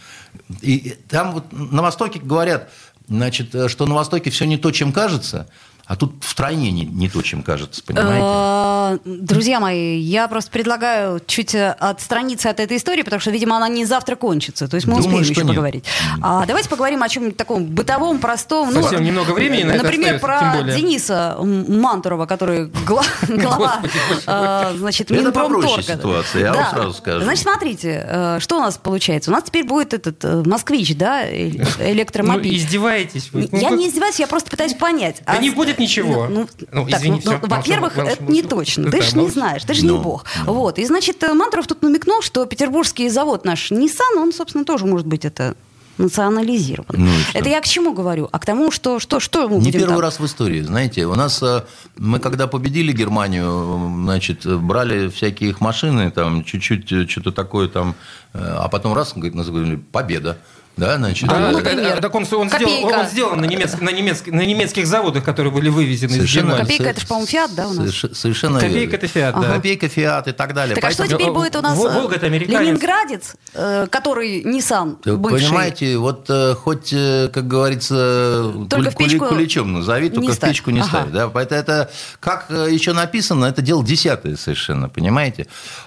И 0.63 0.97
там 1.11 1.33
вот 1.33 1.53
на 1.53 1.83
Востоке 1.83 2.19
говорят, 2.19 2.71
значит, 3.09 3.55
э, 3.55 3.69
что 3.69 3.85
на 3.85 3.95
Востоке 3.95 4.31
все 4.31 4.47
не 4.47 4.57
то, 4.57 4.71
чем 4.71 4.91
кажется– 4.91 5.49
а 5.87 5.97
тут 5.97 6.25
втройне 6.25 6.71
не, 6.71 6.87
не 6.87 7.11
то, 7.11 7.21
чем 7.21 7.43
кажется, 7.43 7.83
понимаете? 7.85 8.25
Э, 8.25 8.99
друзья 9.05 9.61
мои, 9.61 9.99
я 9.99 10.29
просто 10.29 10.51
предлагаю 10.51 11.21
чуть 11.27 11.55
э, 11.55 11.73
отстраниться 11.73 12.49
от 12.49 12.59
этой 12.59 12.79
истории, 12.79 13.03
потому 13.03 13.21
что, 13.21 13.31
видимо, 13.31 13.57
она 13.57 13.69
не 13.69 13.85
завтра 13.85 14.17
кончится. 14.17 14.67
То 14.67 14.77
есть 14.77 14.87
мы 14.87 14.95
Думаю, 15.03 15.21
успеем 15.21 15.23
еще 15.23 15.41
нет. 15.43 15.49
поговорить. 15.49 15.85
А 16.23 16.47
давайте 16.47 16.71
поговорим 16.71 17.03
о 17.03 17.09
чем-нибудь 17.09 17.37
таком 17.37 17.67
бытовом, 17.67 18.19
простом. 18.19 18.73
Ну, 18.73 18.81
Совсем 18.81 19.01
ну, 19.01 19.09
немного 19.09 19.33
времени 19.33 19.65
на 19.65 19.75
Например, 19.75 20.15
это 20.15 20.21
про 20.21 20.63
Дениса 20.63 21.37
Мантурова, 21.43 22.25
который 22.25 22.67
глава, 23.29 23.83
э, 24.27 24.75
значит, 24.79 25.11
Минпромторга. 25.11 25.81
Это 25.81 25.99
ситуация, 25.99 26.43
я 26.43 26.53
вам 26.55 26.71
сразу 26.71 26.95
скажу. 26.95 27.25
Значит, 27.25 27.43
смотрите, 27.43 28.39
что 28.39 28.57
у 28.57 28.61
нас 28.61 28.79
получается. 28.79 29.31
У 29.31 29.35
нас 29.35 29.45
теперь 29.45 29.67
будет 29.67 29.93
этот 29.93 30.47
москвич, 30.47 30.97
да, 30.97 31.31
электромобиль. 31.31 32.53
Ну, 32.53 32.57
издеваетесь 32.57 33.31
вы. 33.33 33.51
Я 33.53 33.69
не 33.69 33.89
издеваюсь, 33.89 34.19
я 34.19 34.27
просто 34.27 34.51
пытаюсь 34.51 34.73
понять. 34.73 35.23
Да 35.27 35.37
не 35.37 35.51
будет 35.51 35.74
будет 35.75 35.89
ничего. 35.89 36.27
Ну, 36.29 36.49
ну, 36.73 36.87
так, 36.87 37.01
извини, 37.01 37.23
ну, 37.25 37.39
во-первых, 37.43 37.99
это 37.99 38.23
не 38.25 38.43
точно. 38.43 38.91
Ты 38.91 39.03
же 39.03 39.17
не 39.19 39.29
знаешь, 39.31 39.65
ты 39.65 39.75
же 39.75 39.85
не 39.85 39.99
бог. 39.99 40.25
Вот. 40.47 40.79
И, 40.79 40.85
значит, 40.85 41.23
Мантров 41.35 41.67
тут 41.67 41.83
намекнул, 41.83 42.23
что 42.23 42.45
петербургский 42.47 43.09
завод 43.09 43.45
наш 43.45 43.71
Nissan, 43.71 44.17
он, 44.17 44.33
собственно, 44.33 44.65
тоже 44.65 44.87
может 44.87 45.07
быть 45.07 45.25
это 45.25 45.55
национализирован. 45.99 46.95
Ну, 46.97 47.11
это 47.35 47.49
я 47.49 47.61
к 47.61 47.69
чему 47.69 47.93
говорю? 47.93 48.29
А 48.33 48.39
к 48.39 48.47
тому, 48.47 48.71
что 48.71 48.99
что 48.99 49.21
что 49.21 49.49
мы 49.49 49.59
Не 49.59 49.73
первый 49.73 49.89
там? 49.89 50.01
раз 50.01 50.19
в 50.19 50.27
истории, 50.27 50.61
знаете, 50.63 51.07
у 51.07 51.15
нас 51.15 51.43
э, 51.43 51.63
мы 51.97 52.19
когда 52.19 52.47
победили 52.47 52.93
Германию, 52.93 54.03
значит, 54.03 54.45
брали 54.45 55.09
всякие 55.09 55.51
их 55.51 55.61
машины, 55.61 56.11
там 56.11 56.45
чуть-чуть 56.45 56.91
э, 56.93 57.07
что-то 57.07 57.33
такое 57.33 57.69
там, 57.69 57.95
э, 58.33 58.39
а 58.41 58.69
потом 58.69 58.95
раз, 58.95 59.13
говорит, 59.13 59.35
называли 59.35 59.77
победа. 59.77 60.39
Да, 60.77 60.97
значит, 60.97 61.31
а, 61.31 61.39
ну, 61.39 61.59
например, 61.59 62.01
так 62.01 62.13
он, 62.15 62.27
он, 62.33 62.49
сделал, 62.49 62.85
он 62.87 63.07
сделан 63.07 63.41
на, 63.41 63.45
немецк, 63.45 63.81
на, 63.81 63.91
немецк, 63.91 64.27
на 64.27 64.41
немецких 64.41 64.89
заводах, 64.89 65.23
которые 65.23 65.53
были 65.53 65.69
вывезены 65.69 66.15
совершенно, 66.15 66.27
из 66.27 66.53
Германии. 66.57 66.63
Копейка 66.63 66.91
это 66.91 67.01
же, 67.01 67.07
по-моему, 67.07 67.27
Фиат, 67.29 67.55
да, 67.55 67.69
у 67.69 67.73
нас? 67.75 67.95
Совершенно 68.13 68.59
Копейка 68.59 68.97
это 68.97 69.07
Фиат, 69.07 69.41
да. 69.41 69.55
Копейка, 69.55 69.89
Фиат 69.89 70.29
и 70.29 70.33
так 70.33 70.53
далее. 70.53 70.75
Так 70.75 70.83
Поэтому... 70.83 71.05
а 71.05 71.07
что 71.07 71.17
теперь 71.17 71.33
будет 71.33 71.55
у 71.55 71.61
нас? 71.61 71.79
Волга 71.79 72.17
это 72.17 72.27
американец. 72.27 72.61
Ленинградец, 72.61 73.37
э, 73.55 73.87
который 73.89 74.43
Nissan 74.43 74.97
бывший. 75.17 75.47
Понимаете, 75.47 75.97
вот 75.97 76.27
э, 76.29 76.55
хоть, 76.55 76.93
э, 76.93 77.31
как 77.33 77.47
говорится, 77.47 78.53
только 78.69 78.91
кули, 78.91 79.19
куличом 79.19 79.73
назови, 79.73 80.11
только 80.11 80.33
в 80.33 80.41
печку 80.41 80.71
не 80.71 80.81
ага. 80.81 80.89
ставь. 80.89 81.11
Да? 81.11 81.29
Поэтому 81.29 81.61
это, 81.61 81.91
как 82.19 82.51
еще 82.51 82.93
написано, 82.95 83.45
это 83.45 83.63
дело 83.63 83.85
десятое 83.85 84.37
совершенно, 84.37 84.89
понимаете? 84.89 85.47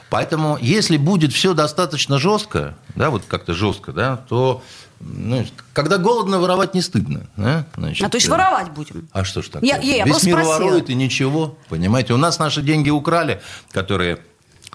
Поэтому, 0.10 0.58
если 0.62 0.96
будет 0.96 1.34
все 1.34 1.54
достаточно 1.54 2.18
жестко, 2.20 2.76
да, 2.98 3.10
вот 3.10 3.24
как-то 3.28 3.54
жестко, 3.54 3.92
да, 3.92 4.18
то 4.18 4.64
ну, 5.00 5.46
когда 5.74 5.98
голодно, 5.98 6.40
воровать 6.40 6.74
не 6.74 6.82
стыдно. 6.82 7.28
Да? 7.38 7.68
Значит, 7.78 8.06
а 8.06 8.10
то 8.10 8.18
есть 8.18 8.28
э, 8.28 8.32
воровать 8.32 8.72
будем. 8.72 9.08
А 9.12 9.24
что 9.24 9.42
ж 9.42 9.50
такое? 9.50 9.70
Я, 9.70 9.78
я, 9.78 10.06
Весь 10.06 10.24
мир 10.24 10.40
спросила. 10.40 10.54
ворует 10.54 10.90
и 10.90 10.96
ничего. 10.96 11.56
Понимаете, 11.70 12.14
у 12.14 12.18
нас 12.18 12.40
наши 12.40 12.62
деньги 12.62 12.90
украли, 12.90 13.40
которые 13.72 14.20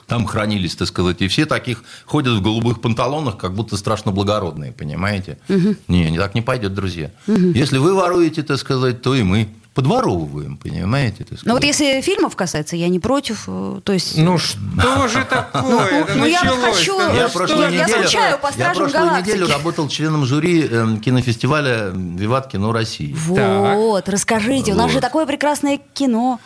там 0.07 0.27
хранились, 0.27 0.77
так 0.77 0.89
сказать, 0.89 1.23
и 1.23 1.29
все 1.29 1.47
таких 1.47 1.83
ходят 2.05 2.35
в 2.35 2.43
голубых 2.43 2.81
панталонах, 2.81 3.37
как 3.37 3.55
будто 3.55 3.77
страшно 3.77 4.13
благородные, 4.13 4.73
понимаете? 4.73 5.39
Угу. 5.49 5.77
Не, 5.89 6.11
не 6.11 6.19
так 6.19 6.35
не 6.35 6.43
пойдет, 6.43 6.75
друзья. 6.75 7.11
Угу. 7.27 7.53
Если 7.55 7.79
вы 7.79 7.95
воруете, 7.95 8.43
так 8.43 8.59
сказать, 8.59 9.03
то 9.03 9.15
и 9.15 9.23
мы 9.23 9.49
подворовываем, 9.75 10.57
понимаете? 10.57 11.27
Ну 11.45 11.55
вот 11.55 11.65
если 11.65 12.01
фильмов 12.01 12.37
касается, 12.37 12.77
я 12.77 12.89
не 12.89 13.01
против, 13.01 13.45
э, 13.47 13.81
то 13.83 13.93
есть... 13.93 14.19
Ну 14.19 14.37
что 14.39 15.09
же 15.09 15.25
такое? 15.31 16.07
Ну 16.15 16.27
я 16.27 16.41
хочу, 16.41 16.99
я 17.15 17.29
прошлую 17.29 17.71
неделю, 17.71 18.09
я 18.11 18.37
прошлую 18.37 19.21
неделю 19.21 19.49
работал 19.49 19.89
членом 19.89 20.27
жюри 20.27 20.67
эм, 20.67 21.01
кинофестиваля 21.01 21.91
«Виват 21.95 22.49
кино 22.49 22.73
России». 22.73 23.15
Вот, 23.15 24.09
расскажите, 24.09 24.73
у 24.73 24.77
нас 24.77 24.91
же 24.91 25.01
такое 25.01 25.27
прекрасное 25.27 25.81
кино. 25.95 26.39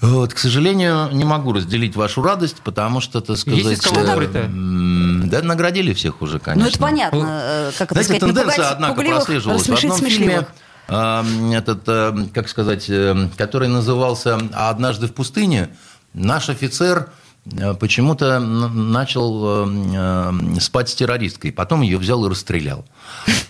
Вот, 0.00 0.32
к 0.32 0.38
сожалению, 0.38 1.10
не 1.12 1.24
могу 1.24 1.52
разделить 1.52 1.94
вашу 1.94 2.22
радость, 2.22 2.56
потому 2.64 3.00
что, 3.00 3.20
так 3.20 3.36
сказать... 3.36 3.60
Есть 3.60 3.86
что 3.86 4.02
там? 4.02 5.28
Да, 5.28 5.42
наградили 5.42 5.92
всех 5.92 6.22
уже, 6.22 6.38
конечно. 6.38 6.64
Ну, 6.64 6.68
это 6.70 6.78
понятно. 6.78 7.40
Э, 7.42 7.70
как 7.76 7.92
Знаете, 7.92 8.16
сказать, 8.16 8.34
тенденция, 8.34 8.70
однако, 8.70 9.02
прослеживалась. 9.02 9.68
В 9.68 9.74
одном 9.74 9.98
фильме 9.98 10.46
этот, 10.90 11.82
э, 11.86 12.26
как 12.34 12.48
сказать, 12.48 12.86
э, 12.88 13.28
который 13.36 13.68
назывался 13.68 14.40
«Однажды 14.52 15.06
в 15.06 15.14
пустыне», 15.14 15.68
наш 16.14 16.48
офицер 16.48 17.10
э, 17.44 17.74
почему-то 17.74 18.40
начал 18.40 19.68
спать 20.60 20.88
с 20.88 20.94
террористкой, 20.94 21.52
потом 21.52 21.82
ее 21.82 21.96
взял 21.96 22.26
и 22.26 22.28
расстрелял. 22.28 22.84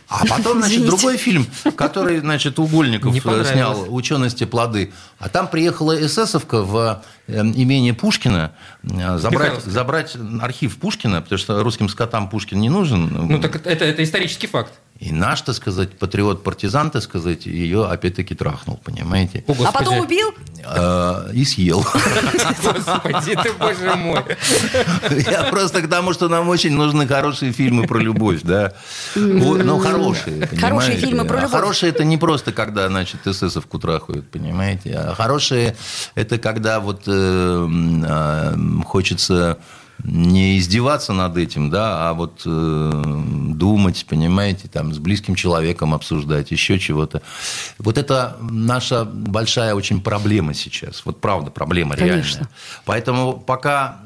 А 0.08 0.26
потом, 0.26 0.60
значит, 0.60 0.84
другой 0.84 1.16
фильм, 1.16 1.46
который, 1.76 2.18
значит, 2.18 2.58
Угольников 2.58 3.14
снял 3.14 3.86
«Учености 3.88 4.44
плоды», 4.44 4.92
а 5.18 5.28
там 5.28 5.48
приехала 5.48 5.98
эсэсовка 5.98 6.62
в 6.62 7.02
имение 7.26 7.94
Пушкина 7.94 8.52
забрать, 8.82 9.62
забрать 9.64 10.16
архив 10.42 10.76
Пушкина, 10.78 11.22
потому 11.22 11.38
что 11.38 11.62
русским 11.62 11.88
скотам 11.88 12.28
Пушкин 12.28 12.60
не 12.60 12.68
нужен. 12.68 13.28
Ну, 13.28 13.40
так 13.40 13.56
это, 13.64 13.84
это 13.84 14.02
исторический 14.02 14.46
факт. 14.46 14.72
И 15.00 15.12
наш, 15.12 15.40
так 15.40 15.54
сказать, 15.54 15.98
патриот-партизан, 15.98 16.90
так 16.90 17.02
сказать, 17.02 17.46
ее 17.46 17.86
опять-таки 17.86 18.34
трахнул, 18.34 18.78
понимаете? 18.84 19.42
О, 19.46 19.54
а 19.64 19.72
потом 19.72 19.98
убил? 20.00 20.34
Э, 20.62 21.30
и 21.32 21.42
съел. 21.46 21.82
Господи, 22.62 23.34
ты, 23.42 23.50
боже 23.58 23.94
мой. 23.96 24.22
Я 25.30 25.44
просто 25.44 25.80
к 25.80 25.88
тому, 25.88 26.12
что 26.12 26.28
нам 26.28 26.50
очень 26.50 26.74
нужны 26.74 27.06
хорошие 27.06 27.52
фильмы 27.52 27.86
про 27.86 27.98
любовь, 27.98 28.42
да. 28.42 28.74
Ну, 29.14 29.78
хорошие, 29.78 30.46
Хорошие 30.46 30.98
фильмы 30.98 31.24
про 31.24 31.36
любовь. 31.36 31.50
Хорошие– 31.50 31.90
это 31.92 32.04
не 32.04 32.18
просто, 32.18 32.52
когда, 32.52 32.86
значит, 32.88 33.26
эсэсовку 33.26 33.78
трахают, 33.78 34.30
понимаете? 34.30 34.92
А 34.92 35.14
хорошие– 35.14 35.76
это 36.14 36.36
когда 36.36 36.78
вот 36.78 37.04
э, 37.06 37.68
э, 38.06 38.54
хочется 38.84 39.58
не 40.04 40.58
издеваться 40.58 41.12
над 41.12 41.36
этим, 41.36 41.70
да, 41.70 42.08
а 42.08 42.14
вот 42.14 42.42
э, 42.46 43.02
думать, 43.54 44.06
понимаете, 44.08 44.68
там, 44.68 44.92
с 44.94 44.98
близким 44.98 45.34
человеком 45.34 45.94
обсуждать, 45.94 46.50
еще 46.50 46.78
чего-то. 46.78 47.22
Вот 47.78 47.98
это 47.98 48.36
наша 48.40 49.04
большая 49.04 49.74
очень 49.74 50.00
проблема 50.00 50.54
сейчас. 50.54 51.02
Вот 51.04 51.20
правда, 51.20 51.50
проблема 51.50 51.96
Конечно. 51.96 52.38
реальная. 52.38 52.48
Поэтому 52.84 53.32
пока 53.34 54.00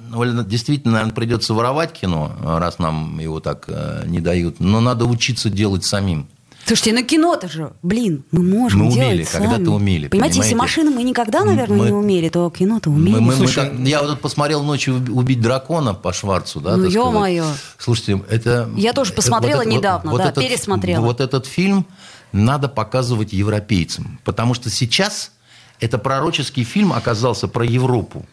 действительно, 0.46 0.94
наверное, 0.94 1.14
придется 1.14 1.54
воровать 1.54 1.92
кино, 1.92 2.32
раз 2.42 2.78
нам 2.78 3.18
его 3.18 3.40
так 3.40 3.64
э, 3.68 4.04
не 4.06 4.20
дают, 4.20 4.60
но 4.60 4.80
надо 4.80 5.04
учиться 5.04 5.50
делать 5.50 5.84
самим. 5.84 6.28
Слушайте, 6.66 6.92
ну 6.94 7.04
кино-то 7.04 7.48
же, 7.48 7.72
блин, 7.82 8.24
мы 8.30 8.42
можем 8.42 8.84
мы 8.84 8.92
делать 8.92 9.08
умели, 9.08 9.24
сами. 9.24 9.42
когда-то 9.42 9.70
умели. 9.70 10.08
Понимаете, 10.08 10.10
понимаете, 10.10 10.38
если 10.38 10.54
машины 10.54 10.90
мы 10.90 11.02
никогда, 11.02 11.44
наверное, 11.44 11.76
мы, 11.76 11.86
не 11.86 11.92
умели, 11.92 12.28
то 12.28 12.48
кино-то 12.50 12.90
умели. 12.90 13.14
Мы, 13.16 13.20
мы, 13.20 13.34
Слушай, 13.34 13.70
мы, 13.70 13.86
я 13.86 14.00
вот 14.00 14.10
тут 14.10 14.20
посмотрел 14.20 14.62
ночью 14.62 14.94
«Убить 15.10 15.40
дракона» 15.40 15.94
по 15.94 16.12
Шварцу, 16.12 16.60
да, 16.60 16.76
Ну, 16.76 16.88
ё-моё. 16.88 17.44
Слушайте, 17.78 18.22
это... 18.30 18.70
Я 18.76 18.92
тоже 18.92 19.12
посмотрела 19.12 19.58
вот, 19.58 19.66
недавно, 19.66 20.10
вот, 20.10 20.18
да, 20.18 20.30
этот, 20.30 20.42
пересмотрела. 20.42 21.02
Вот 21.02 21.20
этот 21.20 21.46
фильм 21.46 21.86
надо 22.32 22.68
показывать 22.68 23.32
европейцам, 23.32 24.18
потому 24.24 24.54
что 24.54 24.70
сейчас 24.70 25.32
это 25.80 25.98
пророческий 25.98 26.64
фильм 26.64 26.92
оказался 26.92 27.46
про 27.46 27.64
Европу 27.64 28.24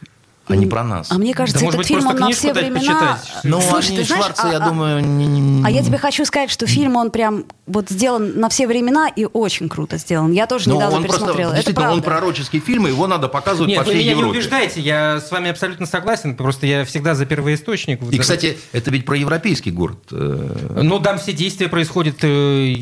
а 0.51 0.55
не 0.55 0.65
про 0.65 0.83
нас. 0.83 1.11
А 1.11 1.17
мне 1.17 1.33
кажется, 1.33 1.61
да, 1.61 1.67
этот 1.67 1.77
быть, 1.79 1.87
фильм, 1.87 2.07
он 2.07 2.15
на 2.15 2.31
все 2.31 2.53
времена... 2.53 3.19
Ну, 3.43 3.61
Слушай, 3.61 3.97
ты 3.97 4.03
знаешь, 4.03 4.23
Шварца, 4.23 4.43
а, 4.49 4.51
я 4.51 4.57
а, 4.57 4.69
думаю... 4.69 5.01
Не, 5.03 5.25
не... 5.27 5.65
А 5.65 5.69
я 5.69 5.83
тебе 5.83 5.97
хочу 5.97 6.25
сказать, 6.25 6.51
что 6.51 6.67
фильм, 6.67 6.95
он 6.95 7.11
прям 7.11 7.45
вот 7.67 7.89
сделан 7.89 8.39
на 8.39 8.49
все 8.49 8.67
времена 8.67 9.07
и 9.07 9.25
очень 9.25 9.69
круто 9.69 9.97
сделан. 9.97 10.31
Я 10.31 10.47
тоже 10.47 10.69
ну, 10.69 10.75
недавно 10.75 10.97
он 10.97 11.03
пересмотрела. 11.03 11.51
Просто, 11.51 11.71
Это 11.71 11.89
он 11.89 12.01
пророческий 12.01 12.59
фильм, 12.59 12.87
и 12.87 12.89
его 12.89 13.07
надо 13.07 13.27
показывать 13.27 13.69
Нет, 13.69 13.79
по 13.79 13.83
всей 13.83 13.95
вы 13.95 13.99
меня 13.99 14.11
Европе. 14.11 14.31
не 14.31 14.37
убеждаете, 14.37 14.81
я 14.81 15.19
с 15.19 15.31
вами 15.31 15.49
абсолютно 15.49 15.85
согласен, 15.85 16.35
просто 16.35 16.65
я 16.65 16.85
всегда 16.85 17.15
за 17.15 17.25
первоисточник. 17.25 18.01
И, 18.11 18.17
кстати, 18.17 18.57
это 18.71 18.91
ведь 18.91 19.05
про 19.05 19.17
европейский 19.17 19.71
город. 19.71 19.99
Э. 20.11 20.81
Ну, 20.81 20.99
там 20.99 21.17
все 21.17 21.33
действия 21.33 21.67
происходят 21.67 22.17
э, 22.23 22.75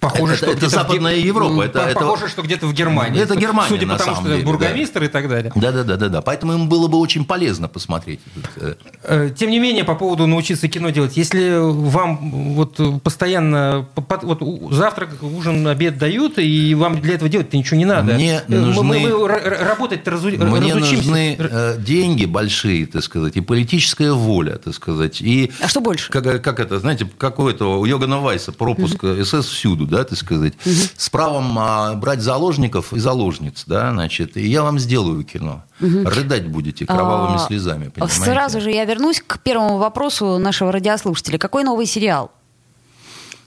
похоже, 0.00 0.34
это, 0.34 0.44
что 0.44 0.52
это 0.52 0.68
западная 0.68 1.16
Европа. 1.16 1.62
Это, 1.62 1.90
похоже, 1.94 2.24
это... 2.24 2.32
что 2.32 2.42
где-то 2.42 2.66
в 2.66 2.72
Германии. 2.72 3.22
Это 3.22 3.36
Германия, 3.36 3.68
Судя 3.68 3.86
по 3.86 3.96
тому, 3.96 4.16
что 4.16 4.38
бургомистр 4.44 5.00
да. 5.00 5.06
и 5.06 5.08
так 5.08 5.28
далее. 5.28 5.52
Да-да-да. 5.54 6.22
Поэтому 6.22 6.52
им 6.52 6.68
было 6.68 6.88
бы 6.88 6.98
очень 7.06 7.24
полезно 7.24 7.68
посмотреть. 7.68 8.18
Э, 8.56 8.74
э, 9.04 9.30
тем 9.38 9.50
не 9.50 9.60
менее, 9.60 9.84
по 9.84 9.94
поводу 9.94 10.26
научиться 10.26 10.66
кино 10.66 10.90
делать, 10.90 11.16
если 11.16 11.56
вам 11.58 12.54
вот 12.54 12.80
постоянно 13.02 13.86
вот 13.94 14.42
завтрак, 14.72 15.22
ужин, 15.22 15.66
обед 15.68 15.98
дают, 15.98 16.38
и 16.38 16.74
вам 16.74 17.00
для 17.00 17.14
этого 17.14 17.30
делать-то 17.30 17.56
ничего 17.56 17.78
не 17.78 17.84
надо. 17.84 18.14
Мне 18.14 18.42
нужны, 18.48 18.82
мы, 18.82 18.98
мы 19.00 19.28
работать-то 19.28 20.10
разу, 20.10 20.30
мне 20.30 20.74
разучимся. 20.74 20.96
нужны 20.96 21.36
э, 21.38 21.76
деньги 21.78 22.24
большие, 22.24 22.86
так 22.86 23.04
сказать, 23.04 23.36
и 23.36 23.40
политическая 23.40 24.12
воля, 24.12 24.56
так 24.56 24.74
сказать. 24.74 25.20
И 25.20 25.52
а 25.60 25.68
что 25.68 25.80
больше? 25.80 26.10
Как, 26.10 26.42
как 26.42 26.58
это, 26.58 26.80
знаете, 26.80 27.08
как 27.18 27.38
у 27.38 27.48
этого, 27.48 27.76
у 27.76 27.84
Йогана 27.84 28.18
Вайса 28.18 28.50
пропуск 28.50 29.04
угу. 29.04 29.24
СС 29.24 29.46
всюду, 29.46 29.86
да, 29.86 30.02
так 30.02 30.18
сказать, 30.18 30.54
угу. 30.64 30.74
с 30.96 31.08
правом 31.08 31.56
а, 31.58 31.94
брать 31.94 32.20
заложников 32.20 32.92
и 32.92 32.98
заложниц, 32.98 33.62
да, 33.66 33.92
значит, 33.92 34.36
и 34.36 34.48
я 34.48 34.62
вам 34.62 34.80
сделаю 34.80 35.22
кино. 35.22 35.62
Угу. 35.80 36.04
Рыдать 36.04 36.46
будете 36.48 36.86
кровавыми 36.86 37.36
а, 37.36 37.38
слезами, 37.46 37.88
понимаете? 37.88 38.20
Сразу 38.22 38.60
же 38.60 38.70
я 38.70 38.84
вернусь 38.84 39.22
к 39.24 39.38
первому 39.40 39.78
вопросу 39.78 40.38
нашего 40.38 40.72
радиослушателя. 40.72 41.38
Какой 41.38 41.64
новый 41.64 41.86
сериал? 41.86 42.30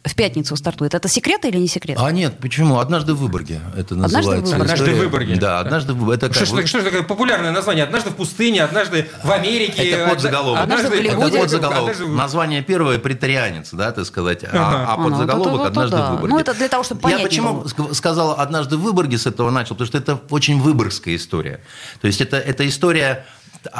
В 0.03 0.15
пятницу 0.15 0.55
стартует. 0.55 0.93
Это 0.93 1.07
секрет 1.07 1.43
или 1.45 1.57
не 1.57 1.67
секрет? 1.67 1.97
А 1.99 2.11
нет, 2.11 2.39
почему? 2.39 2.79
Однажды 2.79 3.13
в 3.13 3.17
Выборге 3.17 3.61
это 3.75 3.95
называется. 3.95 4.55
Однажды 4.55 4.93
в 4.93 4.97
Выборге. 4.97 5.35
Да, 5.35 5.59
однажды 5.59 5.93
в 5.93 6.09
это 6.09 6.31
что, 6.33 6.45
что, 6.45 6.65
что 6.65 6.83
такое 6.83 7.03
популярное 7.03 7.51
название? 7.51 7.83
Однажды 7.83 8.11
в 8.11 8.15
пустыне, 8.15 8.63
однажды 8.63 9.09
в 9.23 9.31
Америке. 9.31 9.89
Это 9.89 10.09
подзаголовок. 10.09 10.61
Однажды, 10.61 10.87
однажды 10.87 11.15
в 11.15 11.25
Это 11.25 11.39
подзаголовок. 11.39 11.91
Однажды... 11.91 12.07
Название 12.07 12.61
первое 12.61 12.99
притарианец, 12.99 13.69
да, 13.71 13.91
так 13.91 14.05
сказать, 14.05 14.43
а, 14.43 14.47
ага. 14.47 14.85
а, 14.87 14.93
а 14.93 14.97
подзаголовок 15.03 15.67
однажды 15.67 15.97
в 15.97 16.11
Выборге. 16.11 16.33
Ну 16.33 16.39
это 16.39 16.53
для 16.53 16.69
того, 16.69 16.83
чтобы 16.83 17.01
понять. 17.01 17.19
Я 17.19 17.25
почему 17.25 17.61
было. 17.61 17.93
сказал 17.93 18.39
однажды 18.39 18.77
в 18.77 18.81
Выборге 18.81 19.17
с 19.17 19.27
этого 19.27 19.49
начал, 19.51 19.75
потому 19.75 19.87
что 19.87 19.97
это 19.97 20.19
очень 20.29 20.61
выборгская 20.61 21.15
история. 21.15 21.61
То 22.01 22.07
есть 22.07 22.21
это, 22.21 22.37
это 22.37 22.67
история 22.67 23.25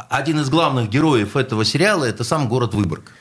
один 0.09 0.39
из 0.39 0.49
главных 0.49 0.89
героев 0.89 1.35
этого 1.35 1.63
сериала 1.63 2.05
это 2.05 2.23
сам 2.23 2.47
город 2.49 2.73
Выборг. 2.73 3.11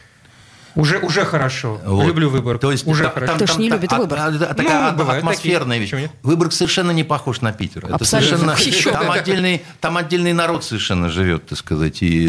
Уже, 0.75 0.99
уже 0.99 1.25
хорошо. 1.25 1.81
Вот. 1.85 2.07
Люблю 2.07 2.31
Выборг. 2.31 2.61
То 2.61 2.71
есть 2.73 2.87
уже 2.87 3.05
там, 3.05 3.13
хорошо. 3.13 3.35
Кто 3.35 3.47
ж 3.47 3.57
не 3.57 3.69
любит 3.69 3.93
а, 3.93 3.99
Выборг? 3.99 4.21
А, 4.21 4.27
а, 4.27 4.55
такая 4.55 4.93
ну, 4.93 5.09
атмосферная 5.09 5.81
такие. 5.81 6.01
вещь. 6.01 6.11
Выборг 6.23 6.53
совершенно 6.53 6.91
не 6.91 7.05
похож 7.05 7.41
на 7.41 7.53
Питер. 7.53 7.87
Это 7.87 8.05
совершенно, 8.05 8.55
там, 8.93 9.11
отдельный, 9.11 9.63
там 9.81 9.97
отдельный 9.97 10.33
народ 10.33 10.65
совершенно 10.65 11.09
живет, 11.09 11.47
так 11.47 11.59
сказать, 11.59 12.03
и, 12.03 12.27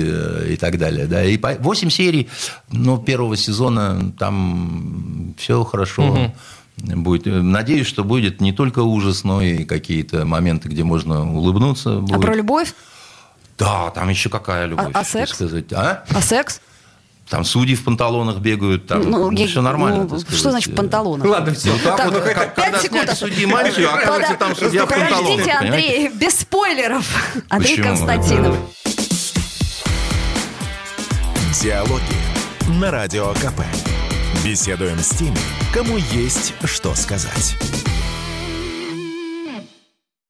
и 0.54 0.58
так 0.58 0.78
далее. 0.78 1.06
Да. 1.06 1.24
И 1.24 1.38
8 1.38 1.90
серий 1.90 2.30
ну, 2.72 2.98
первого 2.98 3.38
сезона, 3.38 4.14
там 4.18 5.36
все 5.38 5.64
хорошо. 5.64 6.04
Угу 6.04 6.34
будет. 6.82 7.26
Надеюсь, 7.26 7.88
что 7.88 8.04
будет 8.04 8.42
не 8.42 8.54
только 8.54 8.80
ужас, 8.80 9.24
но 9.24 9.42
и 9.42 9.66
какие-то 9.66 10.26
моменты, 10.26 10.70
где 10.70 10.84
можно 10.84 11.30
улыбнуться. 11.30 12.00
Будет. 12.00 12.16
А 12.16 12.20
про 12.20 12.36
любовь? 12.36 12.74
Да, 13.58 13.90
там 13.92 14.10
еще 14.10 14.30
какая 14.30 14.66
любовь. 14.68 14.92
А, 14.94 15.00
а 15.00 15.04
секс? 15.04 15.34
Сказать. 15.34 15.74
А? 15.74 16.06
а 16.10 16.22
секс? 16.22 16.62
Там 17.30 17.46
судьи 17.46 17.76
в 17.76 17.84
панталонах 17.84 18.38
бегают, 18.38 18.88
там 18.88 19.04
ну, 19.04 19.30
я, 19.32 19.46
все 19.46 19.62
нормально. 19.62 20.08
Ну, 20.10 20.20
что 20.20 20.50
значит 20.50 20.74
в 20.74 20.76
панталонах? 20.76 21.28
Ладно, 21.28 21.54
все. 21.54 21.72
Ну, 21.72 21.78
так, 21.84 21.98
так 21.98 22.12
вот, 22.12 22.24
как, 22.24 22.56
когда 22.56 22.80
секунд. 22.80 23.14
судьи 23.16 23.46
мантию, 23.46 23.94
оказывается, 23.94 24.36
там 24.36 24.56
судья 24.56 24.86
в 24.86 24.90
панталонах. 24.90 25.20
Подождите, 25.20 25.52
Андрей, 25.52 26.10
без 26.10 26.40
спойлеров. 26.40 27.06
Андрей 27.50 27.78
Почему? 27.78 27.88
Константинов. 27.88 28.58
Диалоги 31.62 32.02
на 32.80 32.90
Радио 32.90 33.32
КП. 33.34 33.62
Беседуем 34.44 34.98
с 34.98 35.10
теми, 35.10 35.38
кому 35.72 35.98
есть 35.98 36.54
что 36.64 36.96
сказать. 36.96 37.58